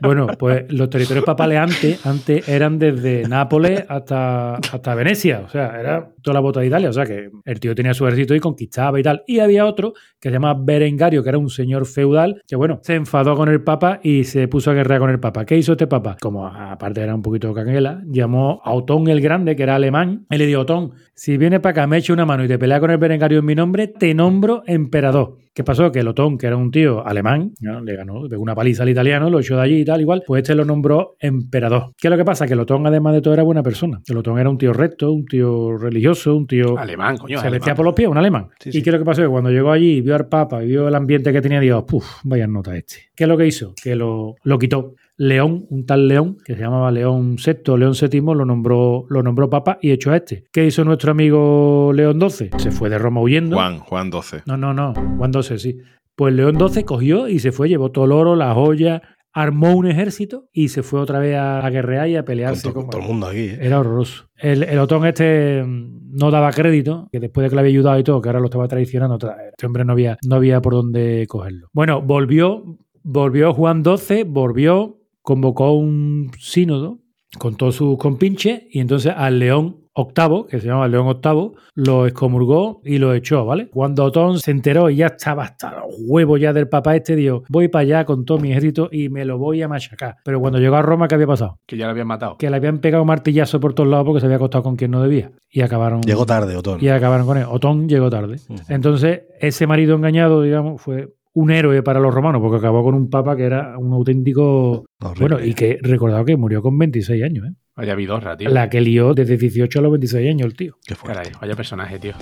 [0.00, 5.42] Bueno, pues los territorios papales antes, antes eran desde Nápoles hasta, hasta Venecia.
[5.44, 6.88] O sea, era toda la bota de Italia.
[6.90, 9.22] O sea, que el tío tenía su ejército y conquistaba y tal.
[9.26, 12.94] Y había otro que se llamaba Berengario, que era un señor feudal, que bueno, se
[12.94, 15.44] enfadó con el papa y se puso a guerrear con el papa.
[15.44, 16.16] ¿Qué hizo este papa?
[16.20, 20.36] Como aparte era un poquito canguela, llamó a Otón el Grande, que era alemán, y
[20.36, 22.90] le dijo, Otón, si vienes para acá, me echo una mano y te peleas con
[22.90, 25.36] el Berengario en mi nombre, te nombro emperador.
[25.54, 25.90] ¿Qué pasó?
[25.90, 27.80] Que el Otón, que era un tío alemán, ¿no?
[27.80, 30.42] le ganó, pegó una paliza al italiano, lo echó de allí y tal, igual, pues
[30.42, 31.92] este lo nombró emperador.
[31.96, 32.46] ¿Qué es lo que pasa?
[32.46, 34.00] Que el Otón, además de todo, era buena persona.
[34.06, 36.78] El Otón era un tío recto, un tío religioso, un tío...
[36.78, 37.40] Alemán, coño.
[37.40, 38.48] se vestía por los pies, un alemán.
[38.60, 39.22] Sí, ¿Y qué es lo que pasó?
[39.22, 42.20] Que cuando llegó allí, vio al Papa y vio el ambiente que tenía, dijo, puf,
[42.24, 43.08] vaya nota este.
[43.16, 43.74] ¿Qué es lo que hizo?
[43.82, 44.94] Que lo, lo quitó.
[45.18, 49.50] León, un tal León, que se llamaba León VI, León VII, lo nombró, lo nombró
[49.50, 50.44] Papa y echó a este.
[50.52, 52.50] ¿Qué hizo nuestro amigo León XII?
[52.56, 53.56] Se fue de Roma huyendo.
[53.56, 54.42] Juan, Juan 12.
[54.46, 54.94] No, no, no.
[55.18, 55.78] Juan XII, sí.
[56.14, 59.02] Pues León XII cogió y se fue, llevó todo el oro, las joyas,
[59.32, 62.82] armó un ejército y se fue otra vez a, a guerrear y a pelearse con,
[62.82, 63.38] con todo el mundo aquí.
[63.40, 63.58] ¿eh?
[63.60, 64.24] era horroroso.
[64.36, 67.98] El, el Otón este mm, no daba crédito, que después de que le había ayudado
[67.98, 70.72] y todo, que ahora lo estaba traicionando, tra- este hombre no había, no había por
[70.74, 71.68] dónde cogerlo.
[71.72, 72.64] Bueno, volvió,
[73.04, 74.97] volvió Juan XII, volvió,
[75.28, 77.00] convocó un sínodo
[77.38, 82.06] con todos sus compinches y entonces al León VIII, que se llama León VIII, lo
[82.06, 83.68] excomulgó y lo echó, ¿vale?
[83.68, 87.42] Cuando Otón se enteró y ya estaba hasta los huevos ya del papa este, dijo,
[87.50, 90.16] voy para allá con todo mi ejército y me lo voy a machacar.
[90.24, 91.58] Pero cuando llegó a Roma, ¿qué había pasado?
[91.66, 92.38] Que ya lo habían matado.
[92.38, 95.02] que le habían pegado martillazo por todos lados porque se había acostado con quien no
[95.02, 95.30] debía.
[95.50, 96.78] Y acabaron, Llegó tarde, Otón.
[96.80, 97.44] y acabaron con él.
[97.50, 98.36] Otón llegó tarde.
[98.70, 103.08] Entonces, ese marido engañado, digamos, fue un héroe para los romanos porque acabó con un
[103.08, 104.84] papa que era un auténtico...
[105.00, 105.20] Horrible.
[105.20, 107.54] Bueno, y que recordado que murió con 26 años, ¿eh?
[107.76, 108.50] Vaya vidorra, tío.
[108.50, 110.76] La que lió desde 18 a los 26 años el tío.
[110.84, 111.22] Qué fuerte.
[111.22, 112.14] Caray, vaya personaje, tío.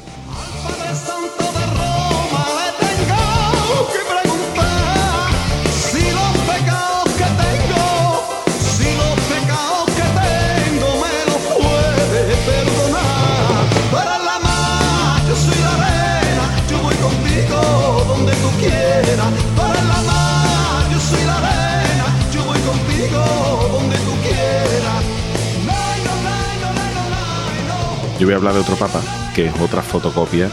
[28.27, 29.01] Voy a hablar de otro papa,
[29.37, 30.51] que es otra fotocopia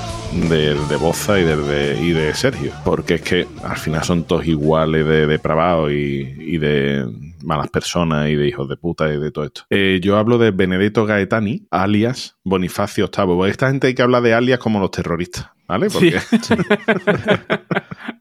[0.48, 2.72] del de Boza y del de, y de Sergio.
[2.86, 7.04] Porque es que al final son todos iguales de depravados y, y de
[7.42, 9.64] malas personas y de hijos de puta y de todo esto.
[9.72, 13.26] Eh, yo hablo de Benedetto Gaetani, alias Bonifacio VIII.
[13.26, 15.88] Porque esta gente hay que hablar de alias como los terroristas, ¿vale?
[15.90, 16.18] Porque,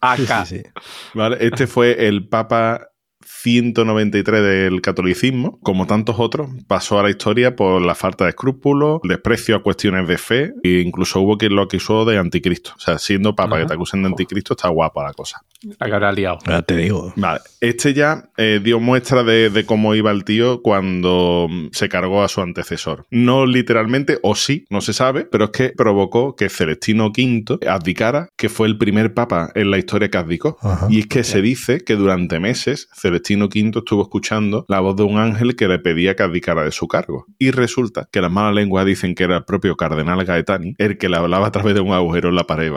[0.00, 0.46] Acá.
[0.46, 0.70] Sí, sí, sí.
[1.12, 1.36] ¿vale?
[1.40, 2.88] Este fue el papa
[3.24, 9.00] 193 del catolicismo, como tantos otros, pasó a la historia por la falta de escrúpulos,
[9.04, 12.72] desprecio a cuestiones de fe e incluso hubo quien lo acusó de anticristo.
[12.76, 13.62] O sea, siendo papa Ajá.
[13.62, 15.42] que te acusen de anticristo está guapa la cosa.
[15.78, 16.38] Habrá liado.
[16.46, 17.12] Ya te digo.
[17.16, 21.88] Vale, este ya eh, dio muestra de, de cómo iba el tío cuando mm, se
[21.88, 23.06] cargó a su antecesor.
[23.10, 28.28] No literalmente, o sí, no se sabe, pero es que provocó que Celestino V abdicara,
[28.36, 30.58] que fue el primer papa en la historia que abdicó.
[30.60, 30.88] Ajá.
[30.90, 35.02] Y es que se dice que durante meses Celestino V estuvo escuchando la voz de
[35.02, 37.26] un ángel que le pedía que abdicara de su cargo.
[37.38, 41.08] Y resulta que las malas lenguas dicen que era el propio cardenal Gaetani el que
[41.08, 42.72] le hablaba a través de un agujero en la pared.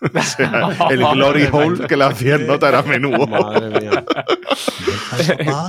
[0.14, 3.26] O sea, el glory hole que le hacían nota era a menudo.
[3.26, 4.04] Madre mía.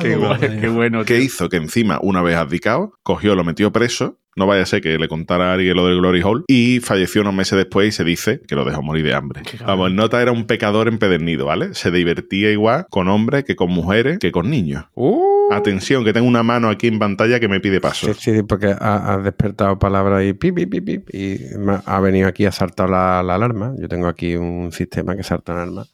[0.02, 1.06] qué, bueno, qué bueno.
[1.06, 1.50] ¿Qué hizo?
[1.50, 4.20] Que encima, una vez abdicado, cogió, lo metió preso.
[4.36, 6.44] No vaya a ser que le contara a alguien lo del Glory Hole.
[6.48, 9.42] Y falleció unos meses después y se dice que lo dejó morir de hambre.
[9.65, 11.74] Vamos, el nota era un pecador empedernido, ¿vale?
[11.74, 14.86] Se divertía igual con hombres que con mujeres que con niños.
[14.94, 18.13] Uh, Atención, que tengo una mano aquí en pantalla que me pide paso.
[18.13, 21.99] Sí, sí, porque ha, ha despertado palabras y pip, pip, pip, pip, y me ha
[21.99, 23.73] venido aquí a saltar la, la alarma.
[23.77, 25.85] Yo tengo aquí un sistema que salta la alarma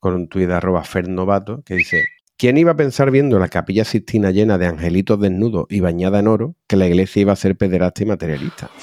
[0.00, 2.04] con un tuit de arroba fernovato que dice
[2.36, 6.26] ¿Quién iba a pensar viendo la capilla sistina llena de angelitos desnudos y bañada en
[6.26, 8.70] oro que la iglesia iba a ser pederasta y materialista?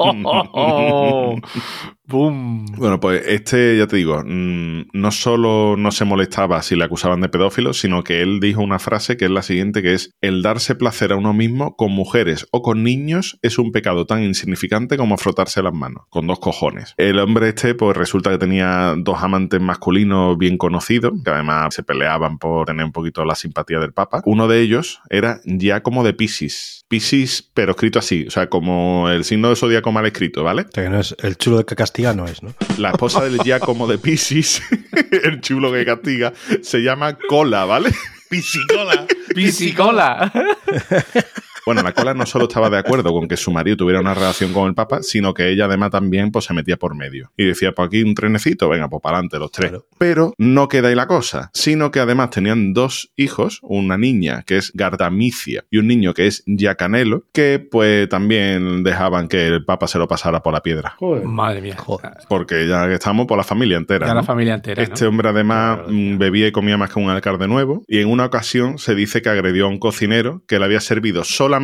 [2.10, 2.66] ¡Bum!
[2.76, 7.20] Bueno, pues este, ya te digo, mm, no solo no se molestaba si le acusaban
[7.20, 10.42] de pedófilo, sino que él dijo una frase que es la siguiente, que es, el
[10.42, 14.96] darse placer a uno mismo con mujeres o con niños es un pecado tan insignificante
[14.96, 16.94] como frotarse las manos, con dos cojones.
[16.96, 21.84] El hombre este, pues resulta que tenía dos amantes masculinos bien conocidos, que además se
[21.84, 24.20] peleaban por tener un poquito la simpatía del Papa.
[24.24, 26.79] Uno de ellos era Giacomo de Piscis.
[26.90, 30.62] Piscis, pero escrito así, o sea, como el signo de zodiaco mal escrito, ¿vale?
[30.62, 32.52] O sea, que no es el chulo de que castiga, no es, ¿no?
[32.78, 34.60] La esposa del Giacomo de Piscis,
[35.22, 37.94] el chulo que castiga, se llama Cola, ¿vale?
[38.28, 39.06] Pisicola.
[39.32, 40.32] ¡Pisicola!
[41.70, 44.52] Bueno, la cola no solo estaba de acuerdo con que su marido tuviera una relación
[44.52, 47.30] con el Papa, sino que ella además también pues, se metía por medio.
[47.36, 49.70] Y decía, pues aquí un trenecito, venga, pues para adelante los tres.
[49.70, 49.86] Claro.
[49.98, 54.56] Pero no queda ahí la cosa, sino que además tenían dos hijos, una niña que
[54.56, 59.86] es Gardamicia y un niño que es Giacanelo, que pues también dejaban que el Papa
[59.86, 60.94] se lo pasara por la piedra.
[60.98, 61.24] Joder.
[61.24, 61.76] Madre mía.
[61.78, 62.12] Joder.
[62.28, 64.06] Porque ya estamos por la familia entera.
[64.06, 64.20] Ya ¿no?
[64.20, 64.82] la familia entera.
[64.82, 65.10] Este ¿no?
[65.10, 68.24] hombre además Claro, mm, bebía y comía más que un alcalde nuevo y en una
[68.24, 71.59] ocasión se dice que agredió a un cocinero que le había servido solamente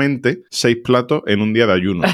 [0.51, 2.03] seis platos en un día de ayuno.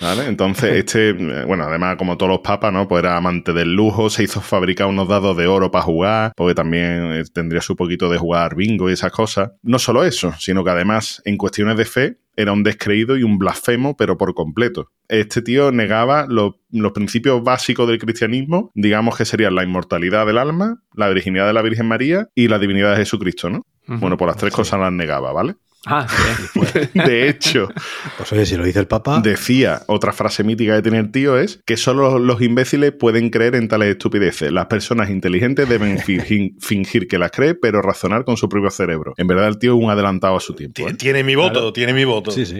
[0.00, 0.26] ¿Vale?
[0.26, 1.12] Entonces, este,
[1.44, 2.88] bueno, además, como todos los papas, ¿no?
[2.88, 6.54] Pues era amante del lujo, se hizo fabricar unos dados de oro para jugar, porque
[6.54, 9.50] también eh, tendría su poquito de jugar bingo y esas cosas.
[9.62, 13.36] No solo eso, sino que además, en cuestiones de fe, era un descreído y un
[13.36, 14.90] blasfemo, pero por completo.
[15.08, 20.38] Este tío negaba los, los principios básicos del cristianismo, digamos que serían la inmortalidad del
[20.38, 23.66] alma, la virginidad de la Virgen María y la divinidad de Jesucristo, ¿no?
[23.98, 25.56] Bueno, pues las tres cosas las negaba, ¿vale?
[25.86, 26.60] Ah, sí.
[26.94, 27.68] De hecho,
[28.18, 31.38] Pues oye, si lo dice el Papa, decía, otra frase mítica que tiene el tío
[31.38, 34.52] es que solo los imbéciles pueden creer en tales estupideces.
[34.52, 39.14] Las personas inteligentes deben fingir, fingir que las cree, pero razonar con su propio cerebro.
[39.16, 40.74] En verdad, el tío es un adelantado a su tiempo.
[40.74, 40.94] Tiene, ¿eh?
[40.96, 42.30] tiene mi voto, tiene mi voto.
[42.30, 42.58] sí, sí.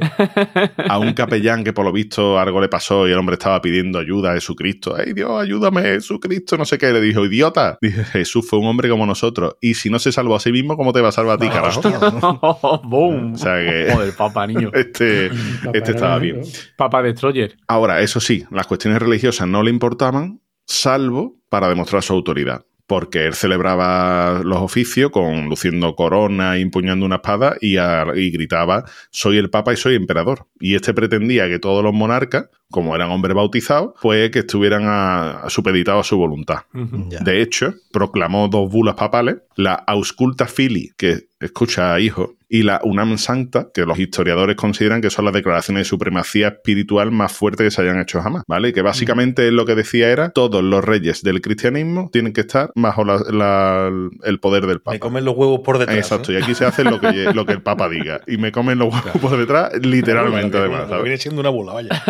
[0.76, 3.98] A un capellán que por lo visto algo le pasó y el hombre estaba pidiendo
[3.98, 4.94] ayuda a Jesucristo.
[4.96, 6.56] ¡Ay, Dios, ayúdame, Jesucristo!
[6.56, 6.90] No sé qué.
[6.92, 7.78] Le dijo, idiota.
[7.80, 9.56] Dije, Jesús fue un hombre como nosotros.
[9.61, 11.48] Y si no se salvó a sí mismo, ¿cómo te va a salvar a ti,
[11.48, 11.80] carajo?
[13.11, 14.70] O sea que- Joder, papa niño.
[14.75, 15.27] Este,
[15.73, 16.40] este estaba bien.
[16.77, 17.57] Papa Destroyer.
[17.68, 22.64] Ahora, eso sí, las cuestiones religiosas no le importaban, salvo para demostrar su autoridad.
[22.87, 28.85] Porque él celebraba los oficios con luciendo corona, empuñando una espada y, a- y gritaba:
[29.12, 30.49] Soy el Papa y soy emperador.
[30.59, 35.40] Y este pretendía que todos los monarcas, como eran hombres bautizados, pues que estuvieran a,
[35.42, 36.59] a supeditados a su voluntad.
[36.72, 42.80] De hecho, proclamó dos bulas papales, la Ausculta Fili, que escucha a hijo, y la
[42.83, 47.64] Unam Sancta, que los historiadores consideran que son las declaraciones de supremacía espiritual más fuertes
[47.66, 48.72] que se hayan hecho jamás, ¿vale?
[48.72, 53.04] Que básicamente lo que decía era, todos los reyes del cristianismo tienen que estar bajo
[53.04, 53.90] la- la-
[54.24, 54.94] el poder del Papa.
[54.94, 55.96] Me comen los huevos por detrás.
[55.96, 58.20] Exacto, y aquí se hace lo que, lo que el Papa diga.
[58.26, 61.02] Y me comen los huevos por detrás, literalmente, Bueno, además.
[61.02, 62.02] Viene siendo una bola, vaya.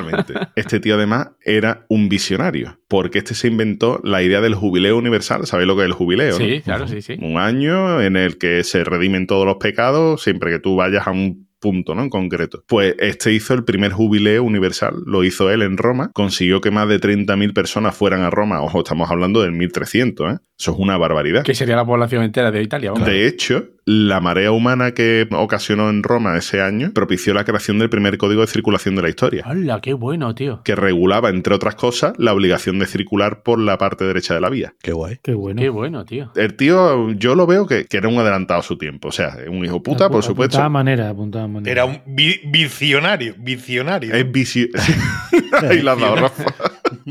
[0.00, 0.34] Totalmente.
[0.56, 5.46] Este tío además era un visionario, porque este se inventó la idea del jubileo universal.
[5.46, 6.38] ¿Sabéis lo que es el jubileo?
[6.38, 6.44] no?
[6.44, 7.16] Sí, claro, sí, sí.
[7.20, 11.10] Un año en el que se redimen todos los pecados siempre que tú vayas a
[11.10, 12.02] un punto, ¿no?
[12.02, 12.64] En concreto.
[12.66, 16.88] Pues este hizo el primer jubileo universal, lo hizo él en Roma, consiguió que más
[16.88, 18.62] de 30.000 personas fueran a Roma.
[18.62, 20.38] Ojo, estamos hablando del 1300, ¿eh?
[20.60, 21.42] Eso es una barbaridad.
[21.42, 22.92] Que sería la población entera de Italia.
[22.92, 23.08] vamos.
[23.08, 27.88] De hecho, la marea humana que ocasionó en Roma ese año propició la creación del
[27.88, 30.60] primer código de circulación de la historia ¡Hala, qué bueno, tío!
[30.62, 34.50] que regulaba, entre otras cosas, la obligación de circular por la parte derecha de la
[34.50, 34.74] vía.
[34.82, 35.18] Qué guay.
[35.22, 35.62] Qué bueno.
[35.62, 36.30] Qué bueno, tío.
[36.36, 39.08] El tío, yo lo veo que, que era un adelantado a su tiempo.
[39.08, 40.58] O sea, un hijo puta, Apu- por supuesto.
[40.58, 41.72] Apuntada manera, apuntada manera.
[41.72, 44.14] Era un vi- visionario, visionario.
[44.14, 44.66] Es vicio.
[45.70, 46.44] Ahí la has dado, Rafa.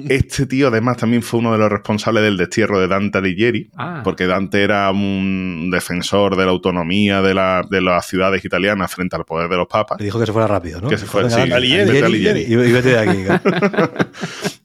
[0.09, 3.69] Este tío, además, también fue uno de los responsables del destierro de Dante Alighieri.
[3.77, 8.93] Ah, Porque Dante era un defensor de la autonomía de, la- de las ciudades italianas
[8.93, 9.99] frente al poder de los papas.
[9.99, 10.89] Le dijo que se fuera rápido, ¿no?
[10.89, 12.41] Que se fuera, sí, Alighieri, Alighieri.
[12.41, 13.23] Y, y vete de aquí.
[13.25, 13.91] claro.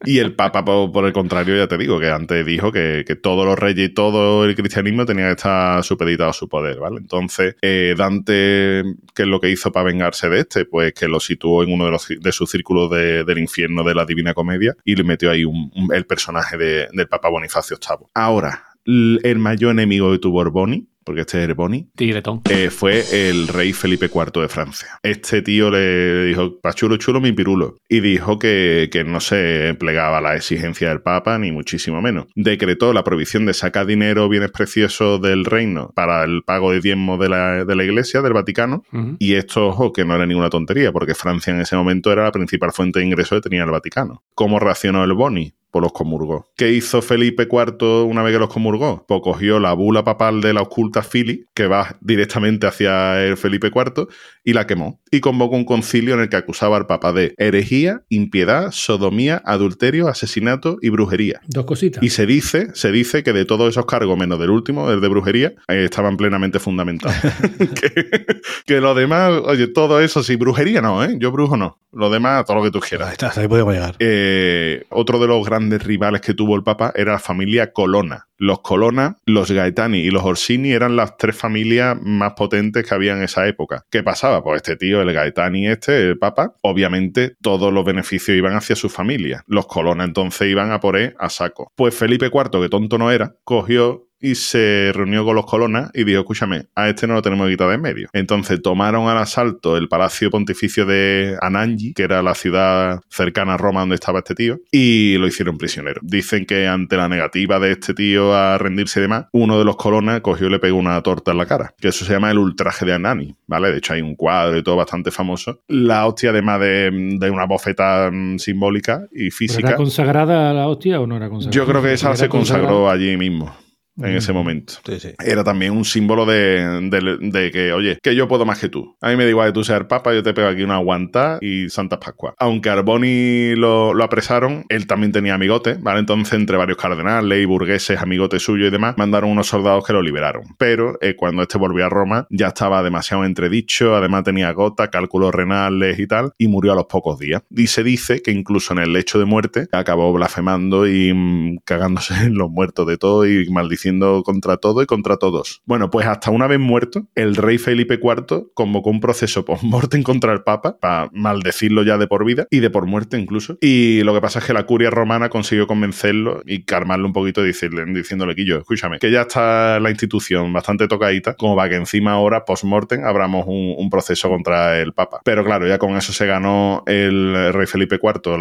[0.05, 3.15] Y el Papa, por, por el contrario, ya te digo, que antes dijo que, que
[3.15, 6.97] todos los reyes y todo el cristianismo tenía que estar supeditado a su poder, ¿vale?
[6.97, 8.83] Entonces, eh, Dante,
[9.15, 10.65] ¿qué es lo que hizo para vengarse de este?
[10.65, 13.95] Pues que lo situó en uno de, los, de sus círculos de- del infierno de
[13.95, 17.77] la Divina Comedia y le metió ahí un- un- el personaje de- del Papa Bonifacio
[17.77, 18.07] VIII.
[18.13, 21.47] Ahora, el mayor enemigo que tuvo Borboni, porque este es
[21.95, 22.41] tigretón.
[22.49, 24.87] eh, fue el rey Felipe IV de Francia.
[25.03, 27.77] Este tío le dijo, pa chulo chulo mi pirulo.
[27.87, 32.25] Y dijo que, que no se plegaba a la exigencia del Papa, ni muchísimo menos.
[32.35, 37.19] Decretó la prohibición de sacar dinero, bienes preciosos del reino para el pago de diezmos
[37.19, 38.83] de la, de la iglesia, del Vaticano.
[39.19, 42.31] Y esto, ojo, que no era ninguna tontería, porque Francia en ese momento era la
[42.31, 44.23] principal fuente de ingresos que tenía el Vaticano.
[44.33, 45.53] ¿Cómo reaccionó el Boni?
[45.75, 46.53] Pues los comulgó.
[46.55, 49.03] ¿Qué hizo Felipe IV una vez que los comulgó?
[49.09, 53.73] Pues cogió la bula papal de la Oculta Fili, que va directamente hacia el Felipe
[53.75, 54.07] IV,
[54.45, 55.01] y la quemó.
[55.11, 60.07] Y convocó un concilio en el que acusaba al Papa de herejía, impiedad, sodomía, adulterio,
[60.07, 61.41] asesinato y brujería.
[61.45, 62.01] Dos cositas.
[62.01, 65.09] Y se dice, se dice que de todos esos cargos, menos del último, el de
[65.09, 67.17] brujería, eh, estaban plenamente fundamentados.
[67.81, 71.17] que, que lo demás, oye, todo eso, sí, brujería no, ¿eh?
[71.19, 71.79] Yo brujo no.
[71.95, 73.11] Lo demás, todo lo que tú Ahí quieras.
[73.13, 73.95] está, hasta ahí podemos llegar.
[73.99, 78.27] Eh, otro de los grandes rivales que tuvo el Papa era la familia Colonna.
[78.37, 83.13] Los Colonna, los Gaetani y los Orsini eran las tres familias más potentes que había
[83.13, 83.85] en esa época.
[83.89, 84.43] ¿Qué pasaba?
[84.43, 88.89] Pues este tío, el Gaetani este, el Papa, obviamente todos los beneficios iban hacia su
[88.89, 89.43] familia.
[89.47, 91.71] Los Colonna entonces iban a por él a saco.
[91.75, 96.03] Pues Felipe IV, que tonto no era, cogió y se reunió con los colonas y
[96.03, 98.09] dijo, escúchame, a este no lo tenemos que quitar de en medio.
[98.13, 103.57] Entonces tomaron al asalto el Palacio Pontificio de Anagni, que era la ciudad cercana a
[103.57, 106.01] Roma donde estaba este tío, y lo hicieron prisionero.
[106.03, 109.75] Dicen que ante la negativa de este tío a rendirse y demás, uno de los
[109.75, 112.37] colonas cogió y le pegó una torta en la cara, que eso se llama el
[112.37, 113.71] ultraje de Anani, ¿vale?
[113.71, 115.61] De hecho hay un cuadro y todo bastante famoso.
[115.67, 119.67] La hostia además de, de una bofeta mm, simbólica y ¿Pero física.
[119.69, 121.55] ¿Era consagrada la hostia o no era consagrada?
[121.55, 123.53] Yo creo que esa se consagró allí mismo.
[123.97, 124.17] En Mm.
[124.17, 124.73] ese momento.
[124.85, 125.09] Sí, sí.
[125.23, 128.95] Era también un símbolo de, de- de que, oye, que yo puedo más que tú.
[129.01, 130.75] A mí me da igual que tú seas el papa, yo te pego aquí una
[130.75, 132.33] aguanta y Santa Pascua.
[132.37, 135.99] Aunque Arboni lo, lo apresaron, él también tenía amigotes, ¿vale?
[136.01, 140.01] Entonces, entre varios cardenales y burgueses, amigotes suyos y demás, mandaron unos soldados que lo
[140.01, 140.43] liberaron.
[140.57, 145.33] Pero eh, cuando este volvió a Roma, ya estaba demasiado entredicho, además tenía gota, cálculos
[145.33, 147.43] renales y tal, y murió a los pocos días.
[147.49, 152.13] Y se dice que incluso en el lecho de muerte acabó blasfemando y mm, cagándose
[152.25, 153.84] en los muertos de todo y maldiciendo
[154.23, 155.61] contra todo y contra todos.
[155.65, 160.33] Bueno, pues hasta una vez muerto, el rey Felipe IV convocó un proceso post-mortem contra
[160.33, 163.57] el Papa para maldecirlo ya de por vida y de por muerte incluso.
[163.61, 167.41] Y lo que pasa es que la curia romana consiguió convencerlo y calmarlo un poquito
[167.41, 171.75] decirle, diciéndole que yo, escúchame, que ya está la institución bastante tocadita, como para que
[171.75, 175.21] encima ahora, post-mortem, abramos un, proceso contra el Papa.
[175.23, 178.35] Pero claro, ya con eso se ganó el rey Felipe IV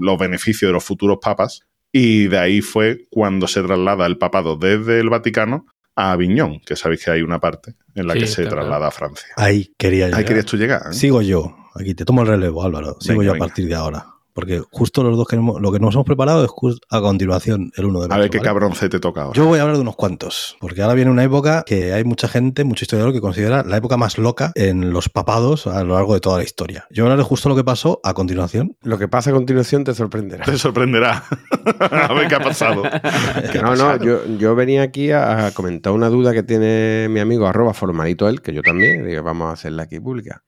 [0.00, 4.56] los beneficios de los futuros papas y de ahí fue cuando se traslada el papado
[4.56, 8.26] desde el Vaticano a Aviñón, que sabéis que hay una parte en la Sí, que
[8.26, 9.28] se traslada a Francia.
[9.36, 10.20] Ahí quería llegar.
[10.20, 10.82] Ahí querías tú llegar.
[10.90, 10.94] ¿eh?
[10.94, 11.56] Sigo yo.
[11.74, 12.96] Aquí te tomo el relevo, Álvaro.
[13.00, 13.46] Sigo Venga, yo a venga.
[13.46, 14.06] partir de ahora.
[14.32, 17.72] Porque justo los dos que hemos- lo que nos hemos preparado es justo a continuación
[17.76, 18.20] el uno del A otro.
[18.22, 18.48] ver qué ¿vale?
[18.48, 19.36] cabroncete toca ahora.
[19.36, 22.28] Yo voy a hablar de unos cuantos, porque ahora viene una época que hay mucha
[22.28, 26.14] gente, mucho historiador que considera la época más loca en los papados a lo largo
[26.14, 26.86] de toda la historia.
[26.90, 28.76] Yo hablaré justo lo que pasó a continuación.
[28.82, 30.44] Lo que pasa a continuación te sorprenderá.
[30.44, 31.24] Te sorprenderá.
[31.90, 32.82] a ver qué ha pasado.
[32.82, 37.08] ¿Qué ha No, no, yo, yo venía aquí a, a comentar una duda que tiene
[37.10, 40.42] mi amigo arroba formalito él, que yo también, vamos a hacerla aquí pública,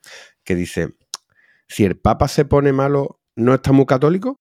[0.45, 0.95] que dice,
[1.69, 4.39] si el Papa se pone malo, ¿no está muy católico?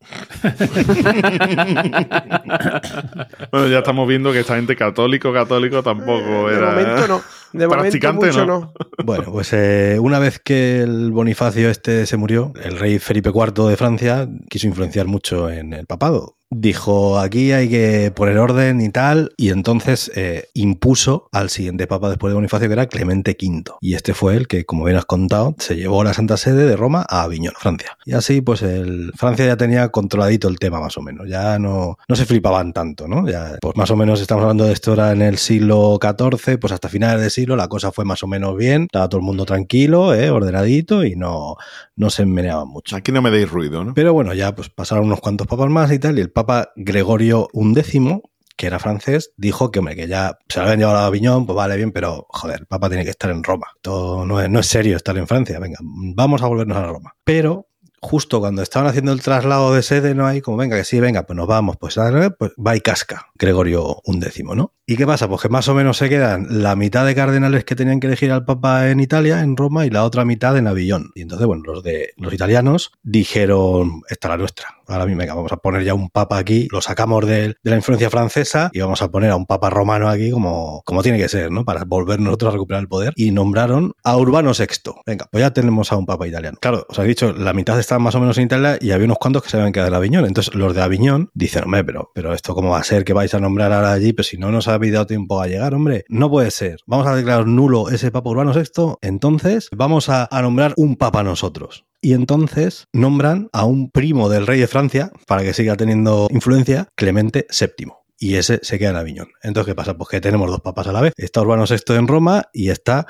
[3.52, 6.74] bueno, ya estamos viendo que esta gente católico, católico tampoco Eh, era.
[6.74, 7.22] De momento no.
[7.52, 8.60] De Practicante mucho no.
[8.60, 8.72] no.
[9.04, 13.68] Bueno, pues eh, una vez que el Bonifacio este se murió, el rey Felipe IV
[13.68, 16.36] de Francia quiso influenciar mucho en el papado.
[16.52, 22.08] Dijo, aquí hay que poner orden y tal, y entonces eh, impuso al siguiente papa
[22.08, 23.62] después de Bonifacio, que era Clemente V.
[23.80, 26.74] Y este fue el que, como bien has contado, se llevó la Santa Sede de
[26.74, 27.96] Roma a Aviñón, Francia.
[28.04, 31.28] Y así, pues, el, Francia ya tenía controladito el tema, más o menos.
[31.28, 33.28] Ya no, no se flipaban tanto, ¿no?
[33.28, 36.72] Ya, pues más o menos estamos hablando de esto ahora en el siglo XIV, pues
[36.72, 39.44] hasta finales de siglo la cosa fue más o menos bien, estaba todo el mundo
[39.44, 40.30] tranquilo, ¿eh?
[40.30, 41.56] ordenadito y no,
[41.96, 42.96] no se meneaban mucho.
[42.96, 43.94] Aquí no me deis ruido, ¿no?
[43.94, 47.48] Pero bueno, ya pues pasaron unos cuantos papas más y tal, y el papa Gregorio
[47.52, 48.20] XI,
[48.56, 51.56] que era francés, dijo que, hombre, que ya se lo habían llevado a Aviñón, pues
[51.56, 53.68] vale bien, pero joder, el papa tiene que estar en Roma.
[53.76, 57.14] Esto no es, no es serio estar en Francia, venga, vamos a volvernos a Roma.
[57.24, 57.69] Pero
[58.00, 61.24] justo cuando estaban haciendo el traslado de sede, no hay como, venga, que sí, venga,
[61.24, 61.96] pues nos vamos, pues,
[62.38, 64.74] pues va y casca Gregorio XI, ¿no?
[64.86, 65.28] ¿Y qué pasa?
[65.28, 68.32] Pues que más o menos se quedan la mitad de cardenales que tenían que elegir
[68.32, 71.12] al Papa en Italia, en Roma, y la otra mitad en Avillón.
[71.14, 74.79] Y entonces, bueno, los de los italianos dijeron, esta es la nuestra.
[74.90, 77.76] Ahora mismo, venga, vamos a poner ya un papa aquí, lo sacamos de, de la
[77.76, 81.28] influencia francesa y vamos a poner a un papa romano aquí como, como tiene que
[81.28, 81.64] ser, ¿no?
[81.64, 83.12] Para volver nosotros a recuperar el poder.
[83.16, 84.92] Y nombraron a Urbano VI.
[85.06, 86.58] Venga, pues ya tenemos a un papa italiano.
[86.60, 89.18] Claro, os he dicho, la mitad estaban más o menos en Italia y había unos
[89.18, 90.26] cuantos que se habían quedado en Aviñón.
[90.26, 93.32] Entonces, los de Aviñón dicen, hombre, pero, pero esto cómo va a ser que vais
[93.34, 96.30] a nombrar ahora allí, pues si no nos habéis dado tiempo a llegar, hombre, no
[96.30, 96.80] puede ser.
[96.86, 101.84] Vamos a declarar nulo ese papa Urbano VI, entonces vamos a nombrar un papa nosotros.
[102.02, 106.88] Y entonces nombran a un primo del rey de Francia, para que siga teniendo influencia,
[106.94, 107.92] Clemente VII.
[108.18, 109.28] Y ese se queda en Aviñón.
[109.42, 109.96] Entonces, ¿qué pasa?
[109.96, 111.12] Pues que tenemos dos papas a la vez.
[111.16, 113.06] Está Urbano VI en Roma y está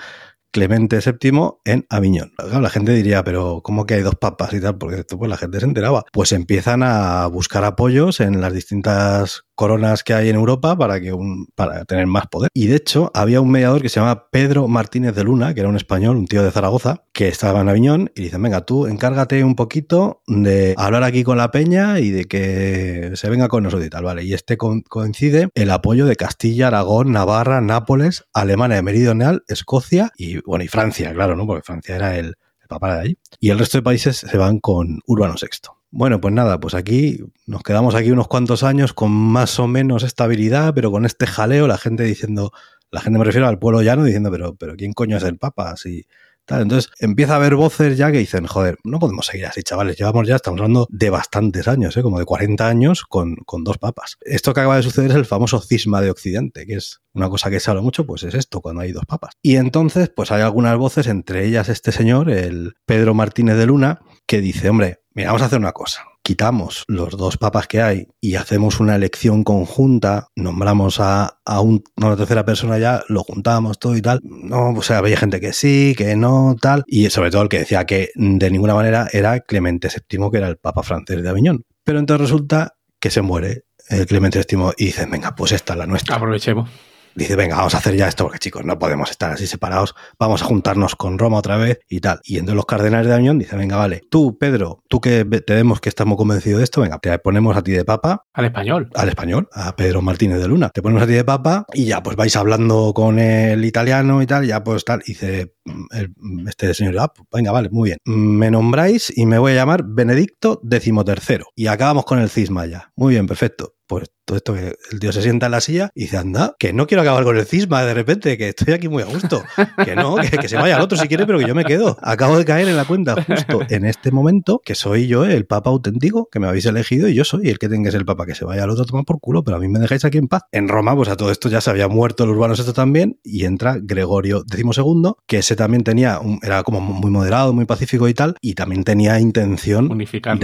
[0.53, 2.33] Clemente VII en Aviñón.
[2.39, 4.79] La gente diría, pero ¿cómo que hay dos papas y tal?
[4.79, 6.05] Porque esto pues la gente se enteraba.
[6.13, 11.13] Pues empiezan a buscar apoyos en las distintas coronas que hay en Europa para que
[11.13, 12.49] un, para tener más poder.
[12.55, 15.69] Y de hecho, había un mediador que se llama Pedro Martínez de Luna, que era
[15.69, 19.45] un español, un tío de Zaragoza, que estaba en Aviñón y dicen, venga, tú encárgate
[19.45, 23.87] un poquito de hablar aquí con la peña y de que se venga con nosotros
[23.87, 24.25] y tal, ¿vale?
[24.25, 30.41] Y este co coincide el apoyo de Castilla, Aragón, Navarra, Nápoles, Alemania Meridional, Escocia y,
[30.41, 31.47] bueno, y Francia, claro, ¿no?
[31.47, 32.35] Porque Francia era el,
[32.67, 33.19] papá de ahí.
[33.41, 35.80] Y el resto de países se van con Urbano VI.
[35.91, 40.05] Bueno, pues nada, pues aquí nos quedamos aquí unos cuantos años con más o menos
[40.05, 42.53] estabilidad, pero con este jaleo, la gente diciendo,
[42.91, 45.77] la gente me refiero al pueblo llano diciendo, pero, pero ¿quién coño es el Papa?
[45.77, 46.07] Si
[46.45, 46.63] tal.
[46.63, 49.97] Entonces empieza a haber voces ya que dicen, joder, no podemos seguir así, chavales.
[49.97, 52.03] Llevamos ya, estamos hablando de bastantes años, ¿eh?
[52.03, 54.17] como de 40 años con, con dos papas.
[54.21, 57.51] Esto que acaba de suceder es el famoso cisma de Occidente, que es una cosa
[57.51, 59.35] que se habla mucho, pues es esto, cuando hay dos papas.
[59.43, 64.01] Y entonces, pues hay algunas voces, entre ellas este señor, el Pedro Martínez de Luna,
[64.27, 66.05] que dice, hombre, mira, vamos a hacer una cosa.
[66.23, 71.83] Quitamos los dos papas que hay y hacemos una elección conjunta, nombramos a, a un-
[72.01, 74.21] a una tercera persona ya, lo juntamos todo y tal.
[74.23, 76.85] No, o sea, había gente que sí, que no, tal.
[76.87, 80.49] Y sobre todo el que decía que de ninguna manera era Clemente VII, que era
[80.49, 81.65] el papa francés de Aviñón.
[81.85, 85.79] Pero entonces resulta que se muere el Clemente VII y dicen, venga, pues esta es
[85.79, 86.69] la nuestra Aprovechemos.
[87.15, 90.43] Dice, venga, vamos a hacer ya esto, porque chicos, no podemos estar así separados, vamos
[90.43, 92.21] a juntarnos con Roma otra vez y tal.
[92.25, 95.81] Y entonces los cardenales de Aviñón dicen, venga, vale, tú, Pedro, tú que ve- tenemos
[95.81, 98.89] que estamos convencidos de esto, venga, te ponemos a ti de papa, Al español.
[98.95, 102.03] al español, a Pedro Martínez de Luna, te ponemos a ti de papa y ya
[102.03, 106.15] pues vais hablando con el italiano y tal, ya pues tal, y dice mm, el-
[106.49, 109.83] este señor, ah, pues venga, vale, muy bien, me nombráis y me voy a llamar
[109.85, 112.93] Benedicto XIII y acabamos con el cisma ya.
[112.97, 113.75] Muy bien, perfecto.
[113.91, 116.73] Pues todo esto que el tío se sienta en la silla y dice, anda, que
[116.73, 119.43] no quiero acabar con el cisma de repente, que estoy aquí muy a gusto.
[119.85, 121.97] Que no, que, que se vaya al otro si quiere, pero que yo me quedo.
[122.01, 125.71] Acabo de caer en la cuenta justo en este momento que soy yo el papa
[125.71, 128.27] auténtico, que me habéis elegido y yo soy el que tenga que ser el papa,
[128.27, 130.19] que se vaya al otro a tomar por culo, pero a mí me dejáis aquí
[130.19, 130.43] en paz.
[130.53, 133.45] En Roma, pues a todo esto ya se había muerto el urbano esto también y
[133.45, 138.15] entra Gregorio XII, que ese también tenía, un- era como muy moderado, muy pacífico y
[138.15, 139.89] tal, y también tenía intención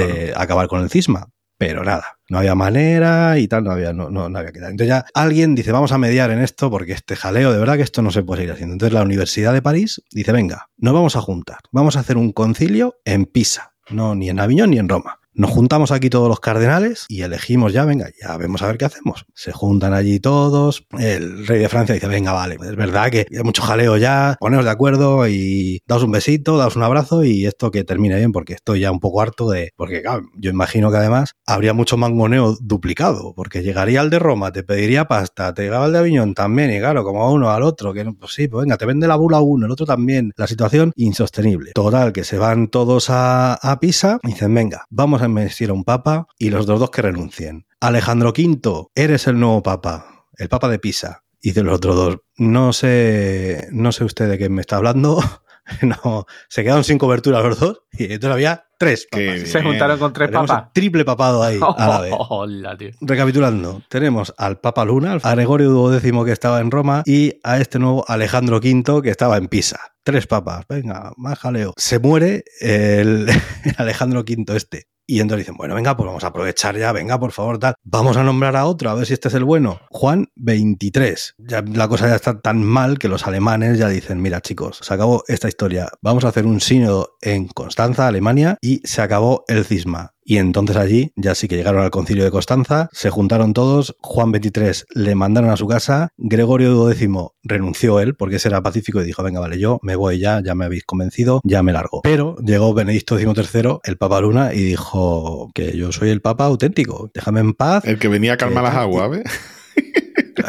[0.02, 1.28] de acabar con el cisma.
[1.58, 4.70] Pero nada, no había manera y tal, no había, no, no, no había que dar.
[4.70, 7.82] Entonces ya alguien dice, vamos a mediar en esto porque este jaleo, de verdad que
[7.82, 8.74] esto no se puede seguir haciendo.
[8.74, 12.32] Entonces la Universidad de París dice, venga, nos vamos a juntar, vamos a hacer un
[12.32, 15.20] concilio en Pisa, no ni en Aviñón ni en Roma.
[15.36, 18.86] Nos juntamos aquí todos los cardenales y elegimos ya, venga, ya vemos a ver qué
[18.86, 19.26] hacemos.
[19.34, 20.86] Se juntan allí todos.
[20.98, 24.64] El rey de Francia dice, venga, vale, es verdad que hay mucho jaleo ya, poneos
[24.64, 28.54] de acuerdo y daos un besito, daos un abrazo y esto que termine bien, porque
[28.54, 29.72] estoy ya un poco harto de...
[29.76, 34.52] Porque claro, yo imagino que además habría mucho mangoneo duplicado, porque llegaría el de Roma,
[34.52, 37.62] te pediría pasta, te llegaba el de Aviñón también, y claro, como a uno al
[37.62, 40.32] otro, que pues sí, pues venga, te vende la bula uno, el otro también.
[40.36, 41.72] La situación insostenible.
[41.74, 45.72] Total, que se van todos a, a Pisa y dicen, venga, vamos a investir a
[45.72, 47.66] un papa y los dos dos que renuncien.
[47.80, 51.22] Alejandro V, eres el nuevo papa, el papa de Pisa.
[51.40, 55.22] Y dicen los otros dos, no sé, no sé usted de qué me está hablando.
[55.82, 59.48] No, se quedaron sin cobertura los dos y entonces había tres papas.
[59.48, 60.72] Se juntaron con tres Tenemos papas.
[60.72, 62.14] triple papado ahí a la vez.
[62.28, 62.90] Hola, tío.
[63.00, 67.80] Recapitulando, tenemos al Papa Luna, a Gregorio XII que estaba en Roma y a este
[67.80, 69.80] nuevo Alejandro V que estaba en Pisa.
[70.04, 71.74] Tres papas, venga, más jaleo.
[71.76, 73.28] Se muere el,
[73.64, 74.86] el Alejandro V este.
[75.06, 77.74] Y entonces dicen, bueno, venga, pues vamos a aprovechar ya, venga, por favor, tal.
[77.84, 79.80] Vamos a nombrar a otro, a ver si este es el bueno.
[79.90, 81.36] Juan 23.
[81.38, 84.92] Ya la cosa ya está tan mal que los alemanes ya dicen, mira chicos, se
[84.92, 85.88] acabó esta historia.
[86.02, 90.15] Vamos a hacer un sínodo en Constanza, Alemania, y se acabó el cisma.
[90.28, 94.32] Y entonces allí ya sí que llegaron al concilio de Constanza, se juntaron todos, Juan
[94.32, 97.08] 23 le mandaron a su casa, Gregorio X
[97.44, 100.56] renunció él porque ese era pacífico y dijo, venga, vale, yo me voy ya, ya
[100.56, 102.00] me habéis convencido, ya me largo.
[102.02, 107.08] Pero llegó Benedicto XIII, el Papa Luna, y dijo que yo soy el Papa auténtico,
[107.14, 107.84] déjame en paz.
[107.84, 109.24] El que venía a calmar ¿Qué las aguas, ¿ves?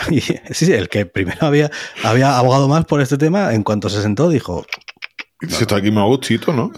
[0.09, 0.21] Sí,
[0.51, 1.71] sí, el que primero había,
[2.03, 4.65] había abogado más por este tema, en cuanto se sentó, dijo,
[5.47, 6.71] Si está aquí más gustito, ¿no?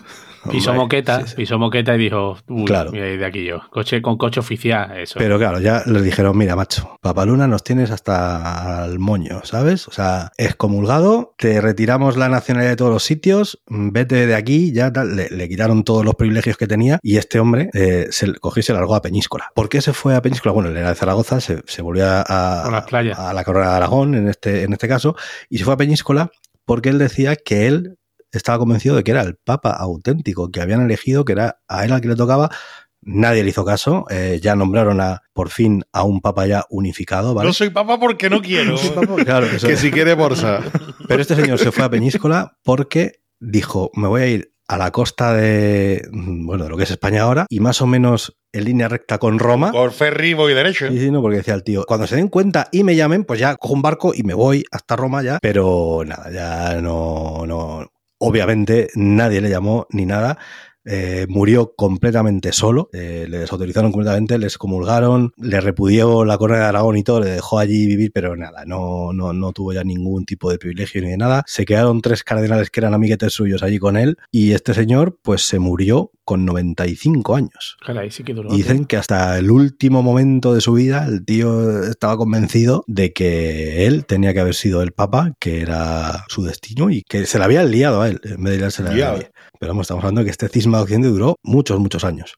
[0.44, 1.36] "Hombre, moqueta, sí, sí".
[1.36, 2.92] pisó moqueta y dijo, uy, Claro.
[2.92, 3.62] mira, de aquí yo.
[3.72, 5.16] Coche con coche oficial, eso.
[5.20, 9.88] Pero claro, ya les dijeron, mira, macho, Papaluna nos tienes hasta el moño, ¿sabes?
[9.88, 14.92] O sea, excomulgado, te retiramos la nacionalidad de todos los sitios, vete de aquí, ya
[14.92, 15.16] tal.
[15.16, 18.64] Le, le quitaron todos los privilegios que tenía y este hombre eh, se cogió y
[18.64, 19.52] se largó a Peñíscola.
[19.56, 20.54] ¿Por qué se fue a Peñíscola?
[20.54, 24.28] Bueno, él era de Zaragoza, se, se volvió a, a la corona de Aragón en
[24.30, 25.16] este, en este caso,
[25.50, 26.32] y se fue a Peñíscola
[26.66, 27.98] porque él decía que él
[28.38, 31.91] estaba convencido de que era el papa auténtico que habían elegido, que era a él
[31.91, 32.49] al que le tocaba.
[33.01, 37.34] Nadie le hizo caso, eh, ya nombraron a, por fin a un papa ya unificado,
[37.34, 37.47] ¿vale?
[37.47, 38.75] No soy papa porque no quiero.
[39.23, 40.61] Claro, Que si quiere bolsa.
[41.07, 44.91] Pero este señor se fue a Peñíscola porque dijo, me voy a ir a la
[44.91, 48.88] costa de, bueno, de lo que es España ahora, y más o menos en línea
[48.88, 49.71] recta con Roma.
[49.71, 50.89] Por ferry voy derecho.
[50.89, 53.39] Sí, sí, no, porque decía el tío, cuando se den cuenta y me llamen, pues
[53.39, 55.39] ya cojo un barco y me voy hasta Roma ya.
[55.41, 57.89] Pero nada, ya no, no.
[58.20, 60.38] Obviamente nadie le llamó ni nada.
[60.86, 66.65] Eh, murió completamente solo, eh, le desautorizaron completamente, les comulgaron, le repudió la corona de
[66.65, 70.26] Aragón y todo, le dejó allí vivir, pero nada, no, no, no tuvo ya ningún
[70.26, 71.43] tipo de privilegio ni de nada.
[71.45, 75.43] Se quedaron tres cardenales que eran amiguetes suyos allí con él y este señor pues
[75.43, 77.75] se murió con 95 años.
[77.84, 78.53] Caray, sí que duró.
[78.53, 83.13] Y dicen que hasta el último momento de su vida el tío estaba convencido de
[83.13, 87.39] que él tenía que haber sido el papa, que era su destino y que se
[87.39, 89.13] le había liado a él en vez de liarse a Liado.
[89.13, 89.32] nadie.
[89.59, 92.36] Pero vamos, estamos hablando de que este cisma de Occidente duró muchos, muchos años.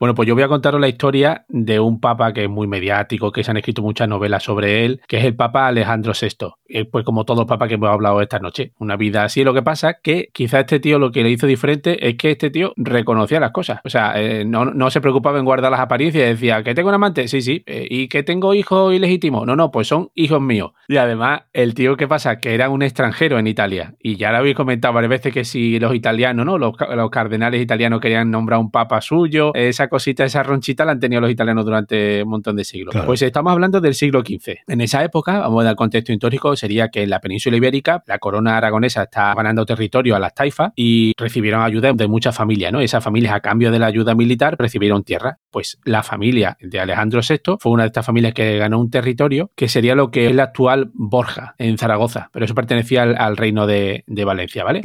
[0.00, 3.32] Bueno, pues yo voy a contaros la historia de un papa que es muy mediático,
[3.32, 6.84] que se han escrito muchas novelas sobre él, que es el papa Alejandro VI.
[6.92, 8.72] Pues como todos los papas que hemos hablado esta noche.
[8.78, 9.42] Una vida así.
[9.42, 12.30] Lo que pasa es que quizá este tío lo que le hizo diferente es que
[12.30, 13.80] este tío reconocía las cosas.
[13.84, 16.28] O sea, eh, no, no se preocupaba en guardar las apariencias.
[16.28, 17.26] Decía, ¿que tengo un amante?
[17.26, 17.64] Sí, sí.
[17.66, 19.46] Eh, ¿Y que tengo hijos ilegítimos?
[19.46, 20.72] No, no, pues son hijos míos.
[20.86, 22.38] Y además, el tío, ¿qué pasa?
[22.38, 23.94] Que era un extranjero en Italia.
[24.00, 26.56] Y ya lo habéis comentado varias veces que si los italianos, ¿no?
[26.56, 31.00] Los, los cardenales italianos querían nombrar un papa suyo, esa cosita, esa ronchita la han
[31.00, 32.92] tenido los italianos durante un montón de siglos.
[32.92, 33.06] Claro.
[33.06, 34.58] Pues estamos hablando del siglo XV.
[34.66, 38.18] En esa época, vamos a dar contexto histórico, sería que en la península ibérica la
[38.18, 42.80] corona aragonesa está ganando territorio a las taifas y recibieron ayuda de muchas familias, ¿no?
[42.80, 45.38] Esas familias, a cambio de la ayuda militar, recibieron tierra.
[45.50, 49.50] Pues la familia de Alejandro VI fue una de estas familias que ganó un territorio
[49.56, 53.36] que sería lo que es la actual Borja, en Zaragoza, pero eso pertenecía al, al
[53.36, 54.82] reino de, de Valencia, ¿vale?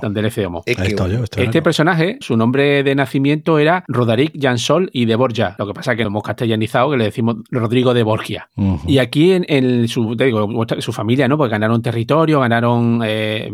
[0.00, 0.62] Donde el Exeomo.
[0.96, 5.54] Donde yo, estoy Este personaje, su nombre de nacimiento era Roderick Jansol y de Borja.
[5.58, 8.48] Lo que pasa es que lo hemos castellanizado, que le decimos Rodrigo de Borgia.
[8.86, 11.36] Y aquí en, en su, te digo, vuestra- su familia, ¿no?
[11.36, 13.48] Pues ganaron territorio, ganaron eh,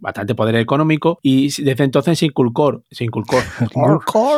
[0.00, 3.36] bastante poder económico y desde entonces se inculcó, se inculcó,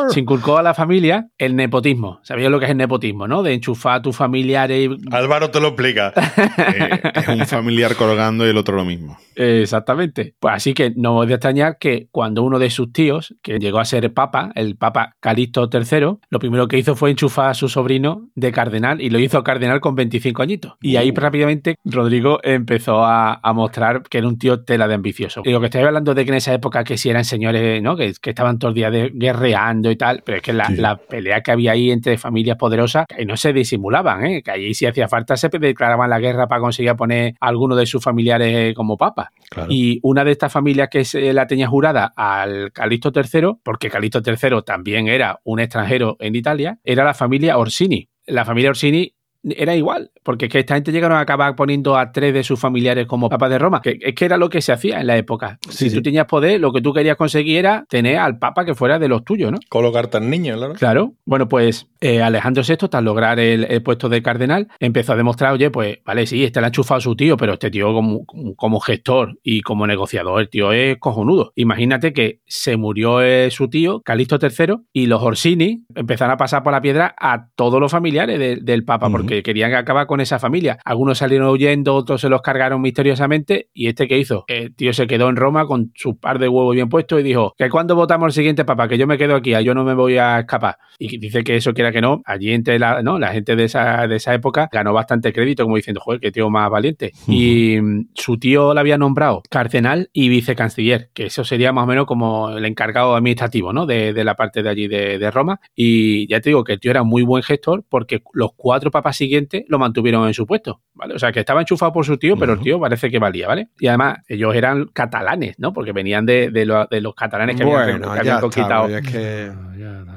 [0.09, 2.19] se inculcó a la familia el nepotismo.
[2.23, 3.43] ¿Sabéis lo que es el nepotismo, no?
[3.43, 4.89] De enchufar a tus familiares.
[5.11, 6.13] Álvaro te lo explica.
[6.55, 9.17] Eh, es un familiar colgando y el otro lo mismo.
[9.35, 10.35] Exactamente.
[10.39, 13.79] Pues así que no es de extrañar que cuando uno de sus tíos, que llegó
[13.79, 17.69] a ser papa, el papa Calixto III, lo primero que hizo fue enchufar a su
[17.69, 20.73] sobrino de cardenal y lo hizo cardenal con 25 añitos.
[20.81, 25.41] Y ahí rápidamente Rodrigo empezó a, a mostrar que era un tío tela de ambicioso.
[25.45, 27.95] Y lo que estoy hablando de que en esa época que si eran señores, ¿no?
[27.95, 30.75] Que, que estaban todos los días de- guerreando y tal, pero es que la, Sí.
[30.77, 34.43] la pelea que había ahí entre familias poderosas, que no se disimulaban, ¿eh?
[34.43, 37.85] Que ahí si hacía falta se declaraban la guerra para conseguir poner a alguno de
[37.85, 39.31] sus familiares como papa.
[39.49, 39.69] Claro.
[39.71, 44.21] Y una de estas familias que se la tenía jurada al Calixto III, porque Calixto
[44.25, 48.09] III también era un extranjero en Italia, era la familia Orsini.
[48.25, 49.13] La familia Orsini
[49.43, 52.59] era igual, porque es que esta gente llegaron a acabar poniendo a tres de sus
[52.59, 55.17] familiares como papas de Roma, que es que era lo que se hacía en la
[55.17, 55.59] época.
[55.69, 55.95] Sí, si sí.
[55.97, 59.07] tú tenías poder, lo que tú querías conseguir era tener al papa que fuera de
[59.07, 59.57] los tuyos, ¿no?
[59.69, 60.73] Colocar tan niños, claro.
[60.75, 61.13] Claro.
[61.25, 65.53] Bueno, pues eh, Alejandro VI, tras lograr el, el puesto de cardenal, empezó a demostrar,
[65.53, 68.25] oye, pues vale, sí, este le ha enchufado a su tío, pero este tío como,
[68.25, 71.51] como- gestor y como negociador, el tío es cojonudo.
[71.55, 76.63] Imagínate que se murió eh, su tío, Calixto III, y los Orsini empezaron a pasar
[76.63, 80.39] por la piedra a todos los familiares de- del Papa, porque querían acabar con esa
[80.39, 80.79] familia.
[80.85, 85.07] Algunos salieron huyendo, otros se los cargaron misteriosamente, y este que hizo, el tío se
[85.07, 88.27] quedó en Roma con su par de huevos bien puestos y dijo, que cuando votamos
[88.27, 90.77] el siguiente Papa, que yo me quedo aquí, yo no me voy a escapar.
[90.99, 93.19] Y dice que eso quiera que no, allí entre la, ¿no?
[93.19, 96.49] la gente de esa, de esa época ganó bastante crédito, como diciendo, joder, qué tío
[96.49, 97.11] más valiente.
[97.27, 101.87] Y mm, su tío le había nombrado cardenal y vicecanciller, que eso sería más o
[101.87, 103.85] menos como el encargado administrativo, ¿no?
[103.85, 105.59] De, de la parte de allí de, de Roma.
[105.75, 109.17] Y ya te digo que el tío era muy buen gestor porque los cuatro papas
[109.17, 111.13] siguientes lo mantuvieron en su puesto, ¿vale?
[111.15, 112.63] O sea, que estaba enchufado por su tío, pero el Ujú.
[112.65, 113.69] tío parece que valía, ¿vale?
[113.79, 115.73] Y además, ellos eran catalanes, ¿no?
[115.73, 118.41] Porque venían de, de, lo- de los catalanes que habían, Bueno, que ya habían está,
[118.41, 118.83] conquistado.
[118.87, 119.51] pues, es que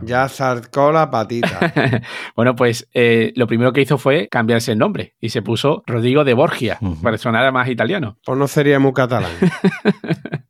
[0.03, 1.72] Ya, zarcó la patita.
[2.37, 6.22] bueno, pues eh, lo primero que hizo fue cambiarse el nombre y se puso Rodrigo
[6.24, 7.01] de Borgia, Ujú.
[7.03, 8.18] para que sonara más italiano.
[8.24, 9.32] Pues no sería muy catalán.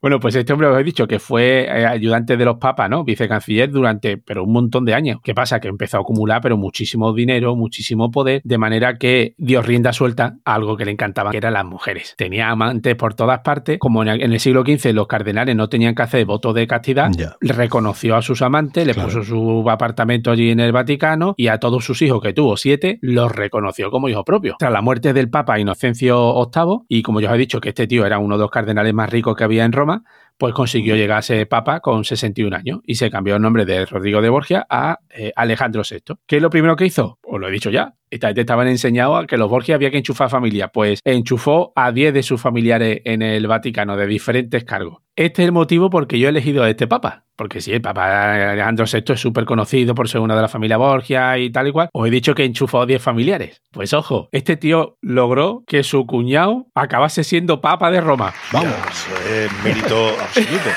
[0.00, 3.04] Bueno, pues este hombre os he dicho que fue eh, ayudante de los papas, ¿no?
[3.04, 5.18] Vicecanciller durante, pero un montón de años.
[5.22, 5.60] ¿Qué pasa?
[5.60, 10.36] Que empezó a acumular, pero muchísimo dinero, muchísimo poder, de manera que dio rienda suelta
[10.44, 12.14] a algo que le encantaba, que eran las mujeres.
[12.16, 13.78] Tenía amantes por todas partes.
[13.78, 17.36] Como en el, siglo XV los cardenales no tenían que hacer voto de castidad, Ya.
[17.40, 19.08] reconoció a sus amantes, le Claro.
[19.08, 22.98] puso su apartamento allí en el Vaticano y a todos sus hijos, que tuvo siete,
[23.02, 24.56] los reconoció como hijos propios.
[24.58, 27.86] Tras la muerte del Papa Inocencio VIII, y como yo os he dicho que este
[27.86, 30.04] tío era uno de los cardenales más ricos que había en Roma,
[30.38, 33.84] pues consiguió llegar a ser papa con 61 años y se cambió el nombre de
[33.84, 36.14] Rodrigo de Borgia a eh, Alejandro VI.
[36.26, 37.18] ¿Qué es lo primero que hizo?
[37.22, 37.94] Os lo he dicho ya.
[38.08, 40.68] Esta gente estaban enseñados a que los Borgia había que enchufar familia.
[40.68, 45.02] Pues enchufó a 10 de sus familiares en el Vaticano de diferentes cargos.
[45.16, 47.27] Este es el motivo por que yo he elegido a este papa.
[47.38, 50.76] Porque si el papa Alejandro VI es súper conocido por ser una de la familia
[50.76, 53.62] Borgia y tal y cual, os he dicho que enchufó a 10 familiares.
[53.70, 58.34] Pues ojo, este tío logró que su cuñado acabase siendo papa de Roma.
[58.50, 58.74] Vamos.
[58.90, 60.68] Eso es mérito absoluto.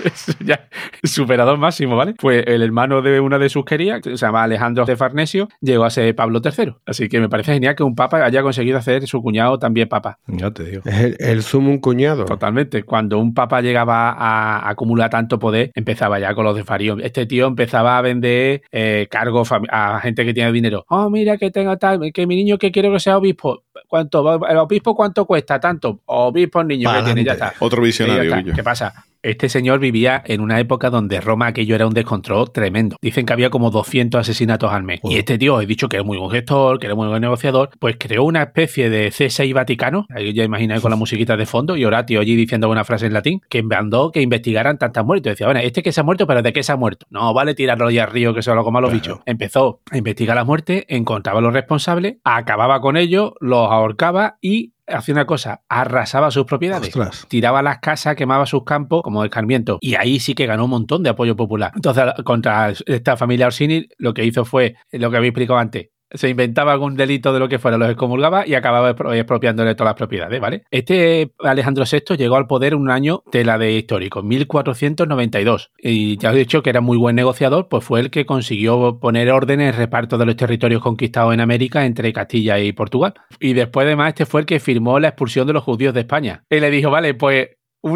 [0.04, 0.68] Eso ya,
[1.04, 2.14] superador máximo, ¿vale?
[2.18, 5.84] Pues el hermano de una de sus querías, que se llama Alejandro de Farnesio, llegó
[5.84, 6.74] a ser Pablo III.
[6.86, 10.18] Así que me parece genial que un papa haya conseguido hacer su cuñado también papa.
[10.26, 10.82] Ya te digo.
[10.84, 12.24] Es el, el zumo un cuñado.
[12.24, 12.82] Totalmente.
[12.82, 16.98] Cuando un papa llegaba a acumular tanto poder, empezaba ya con los de Farío.
[16.98, 20.84] Este tío empezaba a vender eh, cargos a gente que tiene dinero.
[20.88, 23.64] Oh, mira que tengo tal, que mi niño que quiero que sea obispo.
[23.88, 24.46] ¿Cuánto?
[24.46, 25.58] ¿El obispo cuánto cuesta?
[25.58, 26.00] Tanto.
[26.06, 27.54] Obispo niño que tiene, ya está.
[27.58, 28.54] Otro visionario.
[28.54, 29.04] ¿Qué pasa?
[29.22, 32.96] Este señor vivía en una época donde Roma aquello era un descontrol tremendo.
[33.02, 35.00] Dicen que había como 200 asesinatos al mes.
[35.04, 37.68] Y este tío, he dicho que era muy buen gestor, que era muy buen negociador,
[37.78, 41.76] pues creó una especie de C6 Vaticano, ahí ya imagináis con la musiquita de fondo,
[41.76, 45.32] y Horatio allí diciendo una frase en latín, que mandó que investigaran tantas muertes.
[45.32, 47.04] Decía, bueno, este que se ha muerto, pero ¿de qué se ha muerto?
[47.10, 49.20] No, vale tirarlo ya al río que se lo coman los bichos.
[49.26, 54.72] Empezó a investigar la muerte, encontraba a los responsables, acababa con ellos, los ahorcaba y
[54.92, 57.26] hacía una cosa, arrasaba sus propiedades Ostras.
[57.28, 59.78] tiraba las casas, quemaba sus campos como escarmiento.
[59.80, 61.72] Y ahí sí que ganó un montón de apoyo popular.
[61.74, 65.88] Entonces, contra esta familia Orsini, lo que hizo fue lo que había explicado antes.
[66.12, 69.90] Se inventaba algún delito de lo que fuera, los excomulgaba y acababa expro- expropiándole todas
[69.92, 70.62] las propiedades, ¿vale?
[70.70, 75.70] Este Alejandro VI llegó al poder un año de la de histórico, 1492.
[75.78, 78.98] Y ya os he dicho que era muy buen negociador, pues fue el que consiguió
[78.98, 83.14] poner orden en el reparto de los territorios conquistados en América entre Castilla y Portugal.
[83.38, 86.44] Y después, además, este fue el que firmó la expulsión de los judíos de España.
[86.50, 87.48] Y le dijo, vale, pues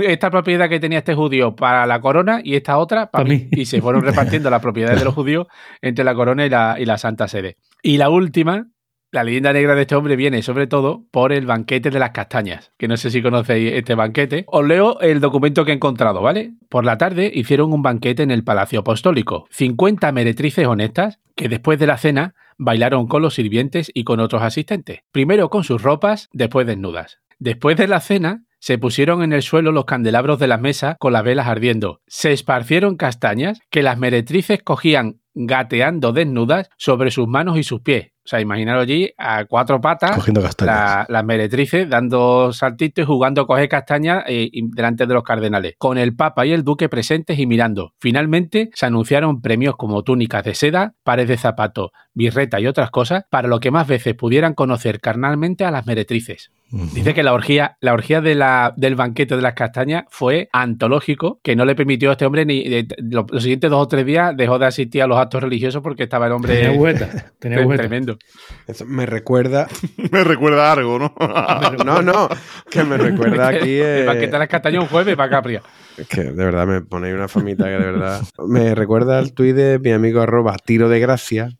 [0.02, 3.48] esta propiedad que tenía este judío para la corona y esta otra para Pa' mí.
[3.50, 3.60] mí.
[3.60, 5.46] Y se fueron repartiendo las propiedades de los judíos
[5.82, 7.56] entre la corona y la, y la Santa Sede.
[7.86, 8.68] Y la última,
[9.12, 12.72] la leyenda negra de este hombre viene sobre todo por el banquete de las castañas,
[12.78, 14.44] que no sé si conocéis este banquete.
[14.46, 16.54] Os leo el documento que he encontrado, ¿vale?
[16.70, 19.44] Por la tarde hicieron un banquete en el Palacio Apostólico.
[19.50, 24.40] 50 meretrices honestas que después de la cena bailaron con los sirvientes y con otros
[24.40, 25.00] asistentes.
[25.12, 27.18] Primero con sus ropas, después desnudas.
[27.38, 31.12] Después de la cena, se pusieron en el suelo los candelabros de las mesas con
[31.12, 32.00] las velas ardiendo.
[32.06, 38.12] Se esparcieron castañas que las meretrices cogían gateando desnudas sobre sus manos y sus pies.
[38.24, 40.74] O sea, imaginaros allí a cuatro patas Cogiendo castañas.
[40.74, 45.74] la- las meretrices dando saltitos y jugando a coger castañas eh, delante de los cardenales,
[45.76, 47.92] con el Papa y el Duque presentes y mirando.
[48.00, 53.24] Finalmente se anunciaron premios como túnicas de seda, pares de zapatos, birreta y otras cosas
[53.28, 56.50] para lo que más veces pudieran conocer carnalmente a las meretrices.
[56.70, 61.38] Dice que la orgía, la orgía de la, del banquete de las castañas fue antológico,
[61.42, 64.04] que no le permitió a este hombre ni de- los, los siguientes dos o tres
[64.04, 67.32] días dejó de asistir a los actos religiosos porque estaba el hombre Tenía agüeta.
[67.38, 68.18] Tenía tremendo.
[68.66, 69.68] Eso me recuerda.
[70.10, 71.14] Me recuerda algo, ¿no?
[71.84, 72.28] No, no,
[72.70, 73.78] que me recuerda aquí.
[73.78, 75.62] el eh, banquete de las castañas un jueves para Capria.
[75.96, 78.20] Es que de verdad me ponéis una famita que de verdad.
[78.48, 81.50] Me recuerda al tuit de mi amigo arroba tiro de gracia,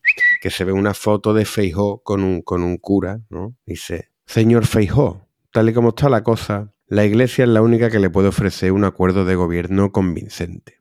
[0.41, 3.55] que se ve una foto de Feijó con un, con un cura, ¿no?
[3.67, 7.99] Dice, señor Feijó, tal y como está la cosa, la iglesia es la única que
[7.99, 10.81] le puede ofrecer un acuerdo de gobierno convincente.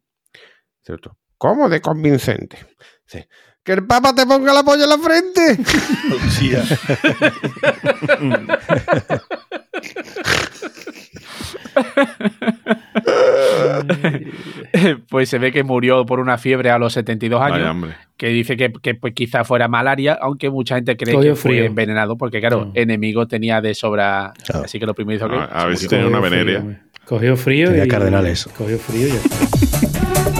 [0.82, 1.18] ¿Cierto?
[1.38, 2.58] ¿Cómo de convincente?
[3.64, 5.58] Que el Papa te ponga la polla en la frente.
[15.10, 18.58] Pues se ve que murió por una fiebre a los 72 años, Vaya, que dice
[18.58, 21.66] que, que, pues, quizá fuera malaria, aunque mucha gente cree que fue frío.
[21.66, 22.72] envenenado, porque claro, Mm.
[22.76, 24.66] enemigo tenía de sobra, Claro.
[24.66, 25.36] así que lo primero hizo que...
[25.36, 27.88] A, a ver si tenía una frío, Cogió frío Tenía y.
[27.88, 28.46] cardenales.
[28.58, 29.12] Cogió frío y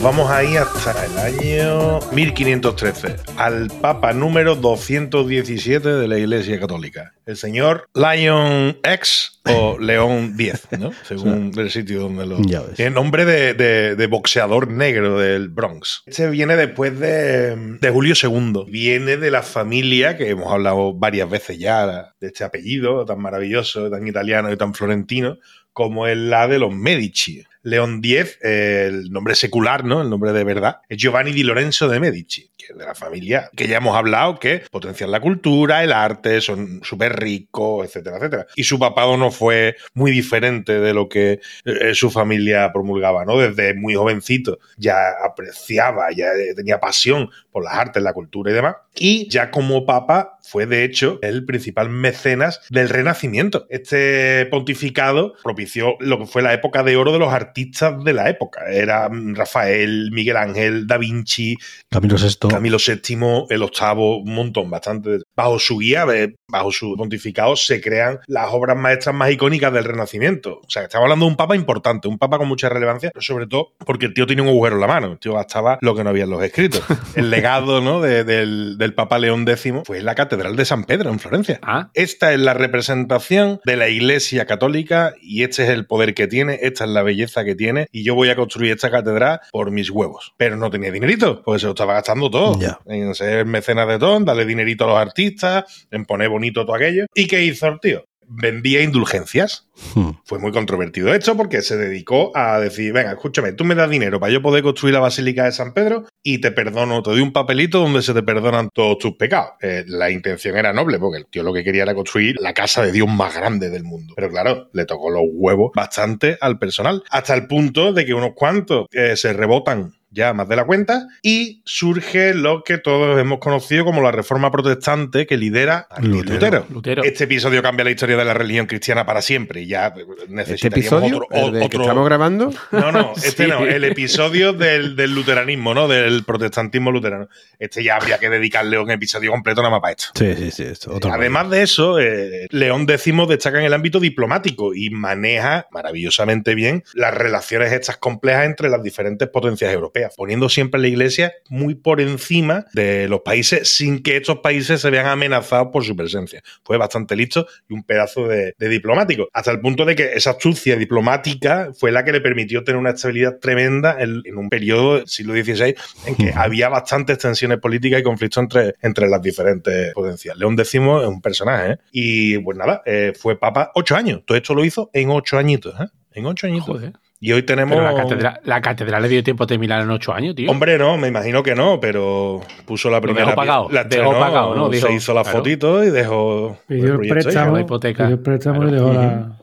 [0.00, 7.12] Nos vamos ahí hasta el año 1513, al Papa número 217 de la Iglesia Católica,
[7.26, 10.92] el señor Lion X o León X, ¿no?
[11.06, 12.40] según el sitio donde lo...
[12.40, 12.76] Ya ves.
[12.76, 16.02] Tiene nombre de, de- de boxeador negro del Bronx.
[16.06, 18.64] Este viene después de, de Julio II.
[18.70, 23.90] Viene de la familia que hemos hablado varias veces ya, de este apellido tan maravilloso,
[23.90, 25.36] tan italiano y tan florentino,
[25.74, 27.44] como es la de los Medici.
[27.62, 30.02] León X, el nombre secular, ¿no?
[30.02, 33.50] El nombre de verdad, es Giovanni di Lorenzo de Medici, que es de la familia
[33.56, 38.46] que ya hemos hablado, que potencian la cultura, el arte, son súper ricos, etcétera, etcétera.
[38.56, 43.38] Y su papado no fue muy diferente de lo que eh, su familia promulgaba, ¿no?
[43.38, 44.94] Desde muy jovencito ya
[45.24, 48.76] apreciaba, ya eh, tenía pasión por las artes, la cultura y demás.
[48.94, 53.66] Y ya como papa fue de hecho el principal mecenas del Renacimiento.
[53.70, 58.28] Este pontificado propició lo que fue la época de oro de los artistas de la
[58.28, 58.64] época.
[58.70, 61.56] Era mm, Rafael, Miguel Ángel, Da Vinci,
[61.88, 62.48] Camilo VI.
[62.48, 65.18] Camilo VII, el octavo, un montón, bastante.
[65.34, 66.06] Bajo su guía,
[66.48, 70.60] bajo su pontificado, se crean las obras maestras más icónicas del Renacimiento.
[70.64, 73.46] O sea, estamos hablando de un papa importante, un papa con mucha relevancia, pero sobre
[73.46, 75.12] todo porque el tío tiene un agujero en la mano.
[75.12, 76.82] El tío gastaba lo que no había en los escritos.
[77.14, 78.00] El legado ¿no?
[78.00, 81.58] de- del, del papa León X fue la Catedral de San Pedro, en Florencia.
[81.62, 86.26] Ah, Esta es la representación de la Iglesia Católica y este es el poder que
[86.26, 89.70] tiene, esta es la belleza que tiene y yo voy a construir esta catedral por
[89.70, 90.34] mis huevos.
[90.36, 92.58] Pero no tenía dinerito, porque se lo estaba gastando todo.
[92.58, 92.78] Ya.
[92.86, 97.06] En ser mecenas de todo, darle dinerito a los artistas, en poner bonito todo aquello.
[97.14, 98.04] ¿Y qué hizo el tío?
[98.32, 99.68] Vendía indulgencias.
[99.94, 100.10] Hmm.
[100.24, 104.20] Fue muy controvertido esto porque se dedicó a decir, venga, escúchame, tú me das dinero
[104.20, 107.32] para yo poder construir la Basílica de San Pedro y te perdono, te doy un
[107.32, 109.52] papelito donde se te perdonan todos tus pecados.
[109.60, 112.82] Eh, la intención era noble porque el tío lo que quería era construir la casa
[112.82, 114.14] de Dios más grande del mundo.
[114.14, 118.34] Pero claro, le tocó los huevos bastante al personal, hasta el punto de que unos
[118.34, 123.38] cuantos eh, se rebotan ya más de la cuenta, y surge lo que todos hemos
[123.38, 126.34] conocido como la reforma protestante que lidera a Lutero.
[126.34, 126.66] Lutero.
[126.70, 127.02] Lutero.
[127.04, 131.02] Este episodio cambia la historia de la religión cristiana para siempre y ya ¿Este necesitaríamos
[131.04, 131.16] episodio?
[131.30, 132.52] otro, ¿El que otro- estamos grabando?
[132.72, 133.50] no, no, este Sí.
[133.50, 135.86] no, el episodio del, del luteranismo, ¿no?
[135.88, 137.28] Del protestantismo luterano.
[137.58, 140.06] Este ya habría que dedicarle un episodio completo nada más para esto.
[140.14, 140.62] Sí, sí, sí.
[140.64, 145.66] esto, otro Además de eso, eh, León X destaca en el ámbito diplomático y maneja
[145.70, 150.88] maravillosamente bien las relaciones estas complejas entre las diferentes potencias europeas, poniendo siempre a la
[150.88, 155.84] Iglesia muy por encima de los países sin que estos países se vean amenazados por
[155.84, 156.42] su presencia.
[156.64, 160.30] Fue bastante listo y un pedazo de, de diplomático, hasta el punto de que esa
[160.30, 164.96] astucia diplomática fue la que le permitió tener una estabilidad tremenda en, en un periodo
[164.96, 165.74] del siglo XVI
[166.06, 170.36] en que había bastantes tensiones políticas y conflictos entre, entre las diferentes potencias.
[170.36, 171.78] León X es un personaje, ¿eh?
[171.92, 174.22] Y pues nada, eh, fue papa ocho años.
[174.24, 175.86] Todo esto lo hizo en ocho añitos, ¿eh?
[176.12, 176.66] En ocho añitos.
[176.66, 176.92] Joder.
[177.22, 177.76] Y hoy tenemos.
[177.76, 180.50] Pero la catedral, la catedral le dio tiempo a terminar en ocho años, tío.
[180.50, 183.26] Hombre, no, me imagino que no, pero puso la primera.
[183.26, 184.68] dejó pagado, la dejó estrenó, pagado, ¿no?
[184.70, 185.38] Dijo, se hizo la claro.
[185.38, 186.58] fotito y dejó.
[186.66, 187.08] Pidió el ahí.
[187.10, 188.04] préstamo, la hipoteca.
[188.04, 189.38] pidió el préstamo y dejó la...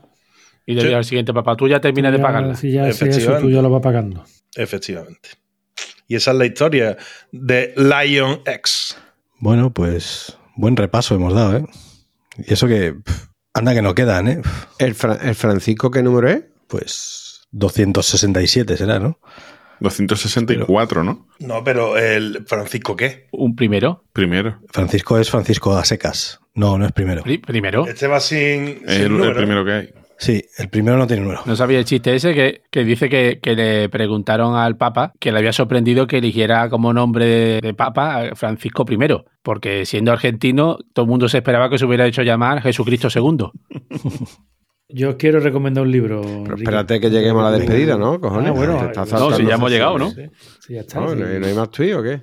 [0.66, 0.88] y le Sí.
[0.88, 2.56] dio al siguiente papá, tú ya terminas de pagarla.
[2.56, 3.48] Si ya si eso Efectivamente.
[3.48, 4.24] tú ya lo vas pagando.
[4.56, 5.30] Efectivamente.
[6.08, 6.98] Y esa es la historia
[7.32, 8.98] de Lion X.
[9.40, 11.66] Bueno, pues buen repaso hemos dado, ¿eh?
[12.40, 12.96] Y eso que
[13.54, 14.42] anda que no quedan, ¿eh?
[14.80, 16.44] ¿El, Fra- el Francisco qué número es?
[16.68, 19.20] Pues 267 será, ¿no?
[19.80, 21.28] 264, ¿no?
[21.40, 23.28] No, pero el Francisco, ¿qué?
[23.32, 24.04] Un primero.
[24.14, 24.60] Primero.
[24.72, 26.40] Francisco es Francisco a secas.
[26.56, 27.22] No, no es primero.
[27.24, 27.86] Pri- primero.
[27.86, 28.80] Este va sin.
[28.88, 29.90] sin El, primero que hay.
[30.20, 31.42] Sí, el primero no tiene número.
[31.46, 35.32] No sabía el chiste ese que, que dice que, que le preguntaron al Papa que
[35.32, 38.98] le había sorprendido que eligiera como nombre de, de Papa a Francisco I,
[39.44, 43.52] porque siendo argentino todo el mundo se esperaba que se hubiera hecho llamar Jesucristo II.
[44.90, 46.22] Yo quiero recomendar un libro.
[46.44, 48.22] Pero espérate que lleguemos a la despedida, ¿no?
[48.22, 48.50] Cojones.
[48.52, 49.76] Ah, bueno, estás no, si ya hemos eso.
[49.76, 50.12] llegado, ¿no?
[50.12, 50.30] Sí,
[50.66, 51.00] sí, ya está.
[51.02, 51.18] No, sí.
[51.18, 52.22] ¿no hay, más tweet o qué?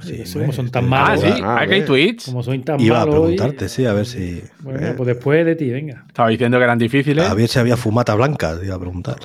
[0.00, 0.98] Sí, Sí, como son tan hombre.
[0.98, 1.20] Ah, malos.
[1.20, 1.82] sí, ah, hay ve.
[1.82, 2.24] tweets.
[2.26, 3.14] Como son tan Iba a malos.
[3.20, 3.36] hoy.
[3.36, 4.42] preguntarte, sí, a ver si.
[4.60, 6.04] Bueno, pues después de ti, venga.
[6.08, 7.24] Estaba diciendo que eran difíciles.
[7.30, 9.18] A ver si había fumata blanca, te iba a preguntar.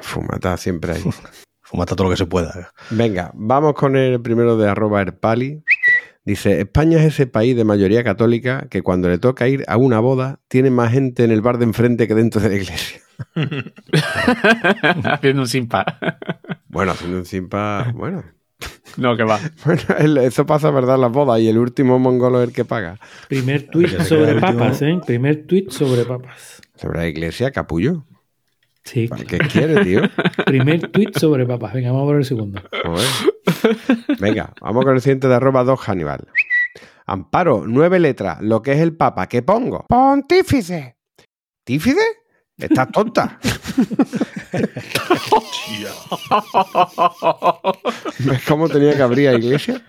[0.00, 1.02] Fumata siempre hay.
[1.62, 2.72] Fumata todo lo que se pueda.
[2.90, 5.62] Venga, vamos con el primero de arroba Erpali.
[6.28, 9.98] Dice, España es ese país de mayoría católica que cuando le toca ir a una
[9.98, 13.00] boda tiene más gente en el bar de enfrente que dentro de la iglesia.
[15.10, 15.86] haciendo un simpa.
[16.68, 17.90] Bueno, haciendo un simpa...
[17.94, 18.24] Bueno,
[18.98, 19.40] no, que va.
[19.64, 20.98] bueno eso pasa, ¿verdad?
[20.98, 22.98] Las bodas y el último mongolo es el que paga.
[23.28, 25.00] Primer se sobre papas, ¿eh?
[25.06, 26.60] Primer tuit sobre papas.
[26.74, 28.04] Sobre la iglesia, capullo.
[28.84, 29.08] Sí.
[29.08, 30.02] ¿Para qué quiere, tío?
[30.46, 31.74] Primer tuit sobre papas.
[31.74, 32.62] Venga, vamos a ver el segundo.
[32.84, 33.06] Joder.
[34.18, 36.28] Venga, vamos con el siguiente de arroba 2 Hannibal.
[37.06, 38.40] Amparo, nueve letras.
[38.42, 39.26] Lo que es el papa.
[39.28, 39.86] ¿Qué pongo?
[39.88, 40.96] Pontífice.
[41.64, 42.00] ¿Tífice?
[42.58, 43.38] Estás tonta.
[48.18, 49.82] ¿Ves cómo tenía que abrir la iglesia?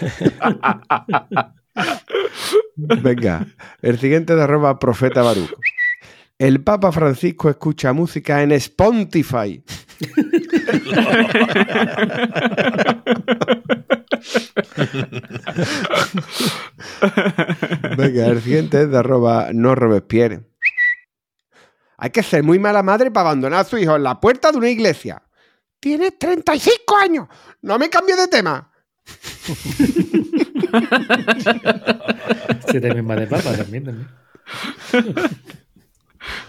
[2.76, 3.46] Venga,
[3.82, 5.54] el siguiente de arroba profeta Baruch.
[6.40, 9.62] El Papa Francisco escucha música en Spotify.
[17.94, 20.46] Venga, el siguiente es de arroba no Robespierre.
[21.98, 24.56] Hay que ser muy mala madre para abandonar a su hijo en la puerta de
[24.56, 25.22] una iglesia.
[25.78, 27.28] Tienes 35 años.
[27.60, 28.72] No me cambie de tema.
[32.66, 34.08] Se te misma de papas también, también.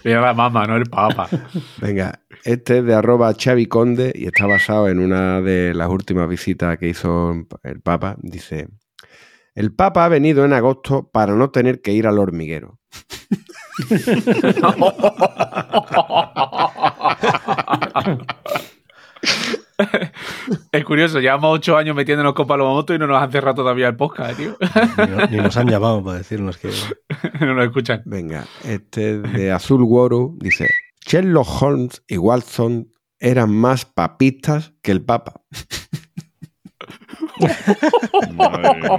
[0.04, 1.28] Era la mamá, no el papa.
[1.80, 6.28] Venga, Este es de arroba Xavi Conde y está basado en una de las últimas
[6.28, 8.16] visitas que hizo el Papa.
[8.20, 8.68] Dice,
[9.54, 12.78] el Papa ha venido en agosto para no tener que ir al hormiguero.
[20.72, 23.96] Es curioso, llevamos ocho años metiéndonos con Palomamoto y no nos han cerrado todavía el
[23.96, 24.56] podcast, tío.
[24.60, 26.70] Ni, no- ni nos han llamado para decirnos que.
[27.40, 28.02] no nos escuchan.
[28.04, 30.68] Venga, este de Azul Woru dice,
[31.06, 35.40] Sherlock Holmes y Watson eran más papistas que el Papa.
[38.32, 38.98] Madre mía.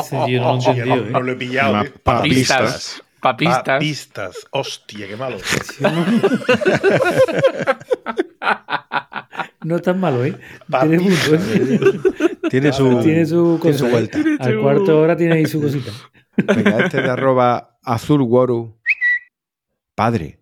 [0.00, 1.10] Ese tío no lo he entendido, ¿eh?
[1.10, 1.72] no lo he pillado.
[1.74, 1.92] Más ¿eh?
[2.02, 3.02] Papistas.
[3.20, 3.64] Papistas.
[3.64, 4.36] Papistas.
[4.52, 5.38] Hostia, qué malo.
[9.64, 10.38] No es tan malo, ¿eh?
[10.70, 10.98] Papi.
[10.98, 12.00] Tiene ¿eh?
[12.50, 14.18] Tiene su, Tiene su tiene su vuelta.
[14.40, 15.90] Al cuarto hora tiene ahí su cosita.
[16.36, 18.78] Venga, este de arroba Azul Woru.
[19.94, 20.40] Padre,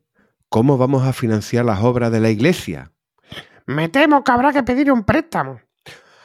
[0.49, 2.93] ¿cómo vamos a financiar las obras de la iglesia?
[3.67, 5.61] Me temo que habrá que pedir un préstamo.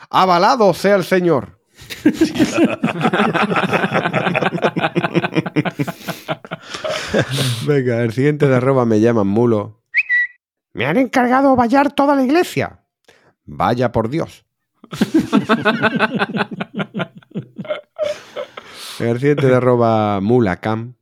[0.09, 1.59] Avalado sea el Señor.
[7.65, 9.81] Venga, el siguiente de arroba me llaman mulo.
[10.73, 12.80] Me han encargado vallar toda la iglesia.
[13.45, 14.45] Vaya por Dios.
[18.99, 20.95] El siguiente de arroba mulacam.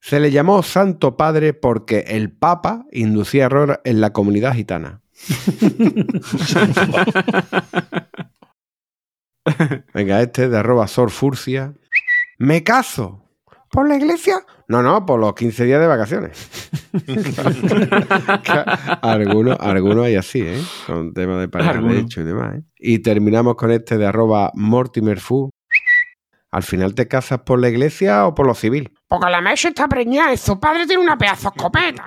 [0.00, 5.02] Se le llamó Santo Padre porque el Papa inducía error en la comunidad gitana.
[9.94, 11.74] Venga, este de arroba Sor Furcia.
[12.38, 13.25] Me caso.
[13.70, 14.44] ¿Por la iglesia?
[14.68, 16.48] No, no, por los 15 días de vacaciones.
[19.02, 20.62] Algunos, algunos hay así, ¿eh?
[20.86, 22.62] Con tema de pareja de hecho y demás, ¿eh?
[22.78, 25.50] Y terminamos con este de arroba Mortimer Fu.
[26.50, 28.90] ¿Al final te casas por la iglesia o por lo civil?
[29.08, 32.04] Porque la Meche está preñada y su padre tiene una pedazo de escopeta.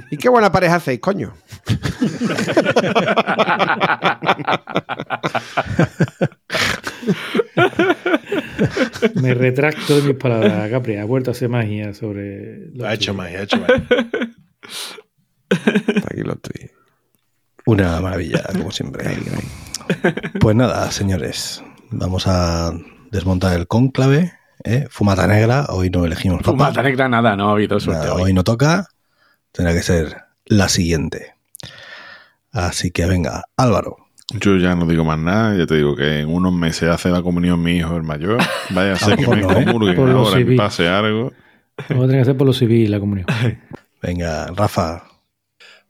[0.10, 1.34] ¿Y qué buena pareja hacéis, coño?
[9.22, 10.96] Me retracto de mis palabras, Capri.
[10.96, 12.68] Ha vuelto a hacer magia sobre.
[12.74, 13.16] los Ha hecho tuyos.
[13.16, 13.86] magia, ha hecho magia.
[16.10, 16.70] Aquí lo estoy.
[17.66, 19.04] Una maravilla, como siempre.
[20.40, 22.72] Pues nada, señores, vamos a
[23.10, 24.32] desmontar el cónclave.
[24.64, 24.86] ¿eh?
[24.90, 26.50] Fumata negra, hoy no elegimos papa.
[26.52, 28.22] Fumata negra nada, no ha habido suerte Nada, hoy.
[28.22, 28.88] hoy no toca,
[29.52, 31.34] tendrá que ser la siguiente.
[32.50, 33.96] Así que venga, Álvaro.
[34.40, 37.22] Yo ya no digo más nada, ya te digo que en unos meses hace la
[37.22, 38.38] comunión mi hijo el mayor.
[38.70, 39.64] Vaya a ser que Ah, me pues no, ¿eh?
[39.64, 41.32] comulguen Por ahora y pase algo.
[41.88, 43.26] Vamos a tener que hacer por lo civil la comunión.
[44.02, 45.04] Venga, Rafa.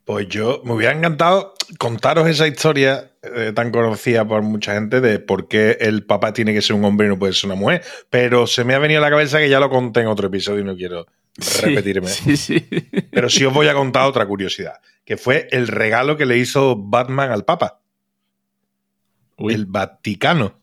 [0.05, 5.21] Pues yo me hubiera encantado contaros esa historia eh, tan conocida por mucha gente de
[5.21, 7.83] por qué el papá tiene que ser un hombre y no puede ser una mujer.
[8.11, 10.61] Pero se me ha venido a la cabeza que ya lo conté en otro episodio
[10.61, 11.07] y no quiero
[11.39, 12.09] Sí, repetirme.
[12.09, 12.67] Sí, sí.
[13.13, 14.75] Pero sí os voy a contar otra curiosidad,
[15.05, 17.81] que fue el regalo que le hizo Batman al Papa,
[19.43, 19.55] Uy.
[19.55, 20.55] el Vaticano.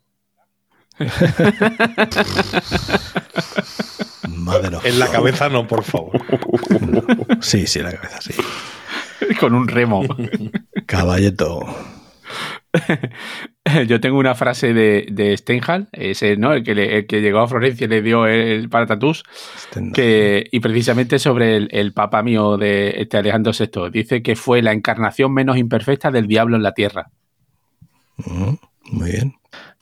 [4.28, 4.80] Madre no.
[4.84, 6.12] En la cabeza no, por favor.
[7.42, 8.34] Sí, sí, en la cabeza, sí.
[9.40, 10.04] Con un remo.
[10.86, 11.60] Caballeto.
[13.88, 16.54] Yo tengo una frase de, de Steinhal, ese, ¿no?
[16.54, 19.24] El que, le- el que llegó a Florencia y le dio el para tatús,
[19.56, 23.90] Este- que, y precisamente sobre el, el papa mío de este Alejandro VI.
[23.92, 27.10] Dice que fue la encarnación menos imperfecta del diablo en la tierra.
[28.18, 28.54] Mm,
[28.92, 29.34] Muy bien.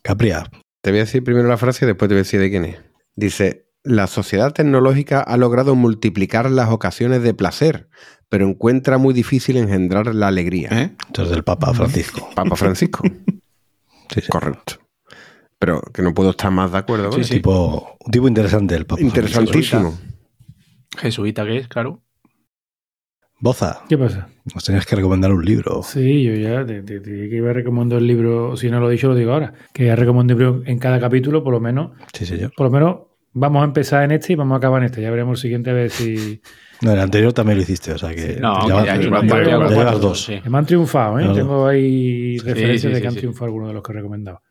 [0.01, 0.49] Capria.
[0.81, 2.65] Te voy a decir primero la frase y después te voy a decir de quién
[2.65, 2.77] es.
[3.15, 7.89] Dice, la sociedad tecnológica ha logrado multiplicar las ocasiones de placer,
[8.29, 10.69] pero encuentra muy difícil engendrar la alegría.
[10.71, 10.95] ¿Eh?
[11.07, 12.29] Esto es del Papa Francisco.
[12.35, 13.03] Papa Francisco.
[14.13, 14.27] Sí, sí.
[14.29, 14.75] Correcto.
[15.59, 17.09] Pero que no puedo estar más de acuerdo.
[17.09, 17.35] con Sí.
[17.35, 19.01] Tipo, un tipo interesante el Papa.
[19.01, 19.97] Interesantísimo.
[20.97, 22.03] Jesuita que es, claro.
[23.39, 24.29] Boza, ¿Qué pasa?
[24.53, 25.83] nos tenías que recomendar un libro.
[25.83, 28.79] Sí, yo ya te, te- te dije que iba a recomendar el libro, si no
[28.79, 29.53] lo he dicho, lo digo ahora.
[29.73, 31.91] Que ya recomiendo un libro en cada capítulo, por lo menos.
[32.13, 32.51] Sí, señor.
[32.57, 32.97] Por lo menos
[33.33, 35.01] vamos a empezar en este y vamos a acabar en este.
[35.03, 36.41] Ya veremos el siguiente a ver si.
[36.79, 38.37] No, el anterior también lo hiciste, o sea que.
[38.39, 40.25] No, ya, ya llevas dos.
[40.25, 40.39] sí.
[40.47, 41.23] Me han triunfado, ¿eh?
[41.23, 41.35] Claro.
[41.35, 43.19] Tengo ahí referencias sí, de sí, que han sí.
[43.19, 44.41] triunfado algunos de los que he recomendado.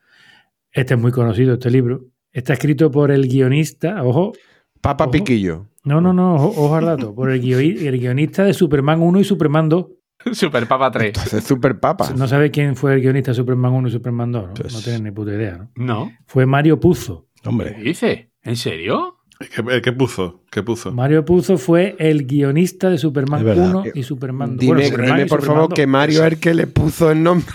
[0.72, 2.00] Este es muy conocido, este libro.
[2.32, 4.32] Está escrito por el guionista, ojo,
[4.80, 5.12] Papa Ojo.
[5.12, 5.66] Piquillo.
[5.86, 9.24] No, no, no, ojo, al dato, por el, guio- el guionista de Superman 1 y
[9.24, 9.86] Superman 2.
[10.32, 11.06] Super Papa 3.
[11.08, 12.10] Entonces, super papa.
[12.16, 14.54] No sabe quién fue el guionista de Superman 1 y Superman 2, ¿no?
[14.54, 15.76] Pues- no tienen ni puta idea, ¿no?
[15.76, 16.12] No.
[16.26, 17.28] Fue Mario Puzo.
[17.42, 18.32] ¿Qué Hombre, dice?
[18.42, 19.18] ¿En serio?
[19.38, 20.42] ¿Qué, qué puso?
[20.50, 20.92] ¿Qué puzo?
[20.92, 23.70] Mario Puzo fue el guionista de Superman Es verdad.
[23.70, 24.60] 1 y Superman 2.
[24.60, 25.76] Dime, Bueno, Superman dime por Superman favor 2.
[25.76, 27.46] que Mario es el que le puso el nombre.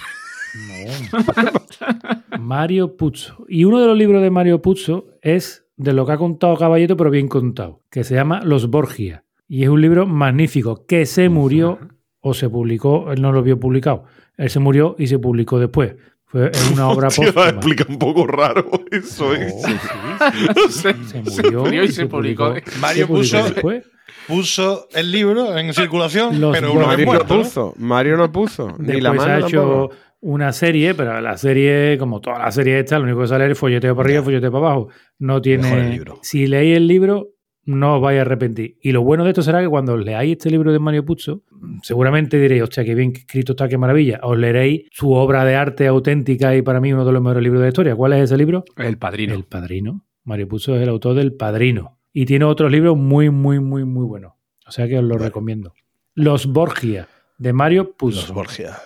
[2.40, 3.46] Mario Puzo.
[3.48, 6.96] Y uno de los libros de Mario Puzo es de lo que ha contado Caballeto,
[6.98, 9.24] pero bien contado, que se llama Los Borgia.
[9.48, 11.80] Y es un libro magnífico que se murió
[12.22, 14.04] o se publicó, él no lo vio publicado.
[14.38, 15.96] Él se murió y se publicó después.
[16.26, 17.50] Fue es una obra Tío, póstuma.
[17.50, 19.52] explica un poco raro eso, ¿eh?
[20.70, 22.54] Se murió y se publicó.
[22.80, 23.84] Mario se publicó puso- después.
[24.28, 27.74] Puso el libro en circulación, Los pero vez Mario no puso.
[27.78, 28.76] Mario no puso.
[28.78, 29.96] Ni la Después mano ha hecho tampoco.
[30.22, 33.58] Una serie, pero la serie, como toda la serie esta, lo único que sale es
[33.58, 34.90] folleteo para arriba, folleteo para abajo.
[35.20, 35.72] No tiene.
[35.74, 36.20] el libro.
[36.22, 37.32] Si leéis el libro,
[37.66, 38.78] no os vais a arrepentir.
[38.82, 41.44] Y lo bueno de esto será que cuando leáis este libro de Mario Puzo,
[41.82, 44.20] seguramente diréis, hostia, qué bien escrito está, qué maravilla.
[44.24, 47.60] Os leeréis su obra de arte auténtica y para mí uno de los mejores libros
[47.60, 47.96] de la historia.
[47.96, 48.64] ¿Cuál es ese libro?
[48.78, 49.34] El padrino.
[49.34, 50.06] El Padrino.
[50.24, 51.98] Mario Puzo es el autor del Padrino.
[52.14, 54.34] Y tiene otros libros muy, muy, muy, muy buenos.
[54.68, 55.74] O sea que os lo recomiendo.
[56.14, 57.08] Los Borgia,
[57.38, 58.22] de Mario Puzo.
[58.22, 58.78] Los Borgia.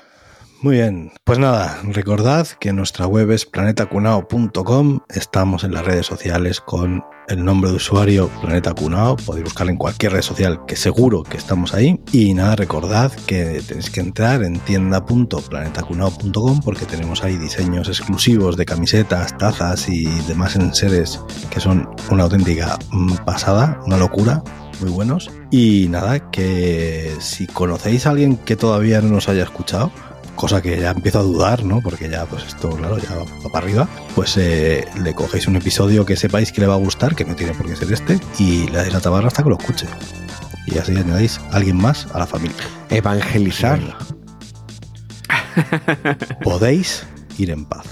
[0.62, 6.62] Muy bien, pues nada, recordad que nuestra web es planetacunao.com, estamos en las redes sociales
[6.62, 11.24] con el nombre de usuario Planeta Cunao, podéis buscar en cualquier red social que seguro
[11.24, 12.00] que estamos ahí.
[12.12, 18.66] Y nada, recordad que tenéis que entrar en tienda.planetacunao.com porque tenemos ahí diseños exclusivos de
[18.66, 24.44] camisetas, tazas y demás enseres que son una auténtica mm, pasada, una locura
[24.82, 25.32] muy buenos.
[25.52, 29.92] Y nada, que si conocéis a alguien que todavía no nos haya escuchado,
[30.36, 31.82] cosa que ya empiezo a dudar, ¿no?
[31.82, 36.06] Porque ya, pues esto, claro, ya va para arriba, pues eh, le cogéis un episodio
[36.06, 38.68] que sepáis que le va a gustar, que no tiene por qué ser este, y
[38.68, 39.88] le dais la tabarra hasta que lo escuche.
[40.68, 42.58] Y así añadís a alguien más a la familia.
[42.90, 43.80] Evangelizar.
[46.44, 47.06] Podéis
[47.38, 47.86] ir en paz.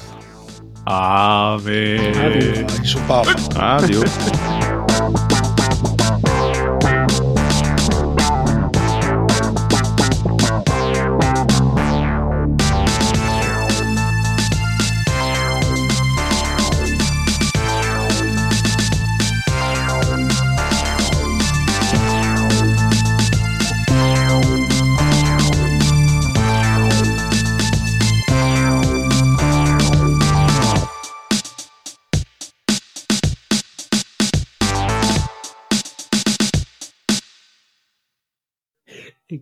[0.85, 2.17] A ver.
[2.17, 3.35] Ay, su papa.
[3.55, 4.11] Adiós.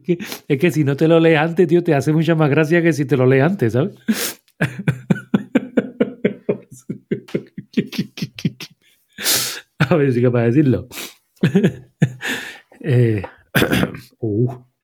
[0.02, 2.82] Que, es que si no te lo lees antes, tío, te hace mucha más gracia
[2.82, 3.96] que si te lo lees antes, ¿sabes?
[9.90, 10.88] A ver si capaz de decirlo.
[12.84, 13.22] Eh,
[14.22, 14.56] uh,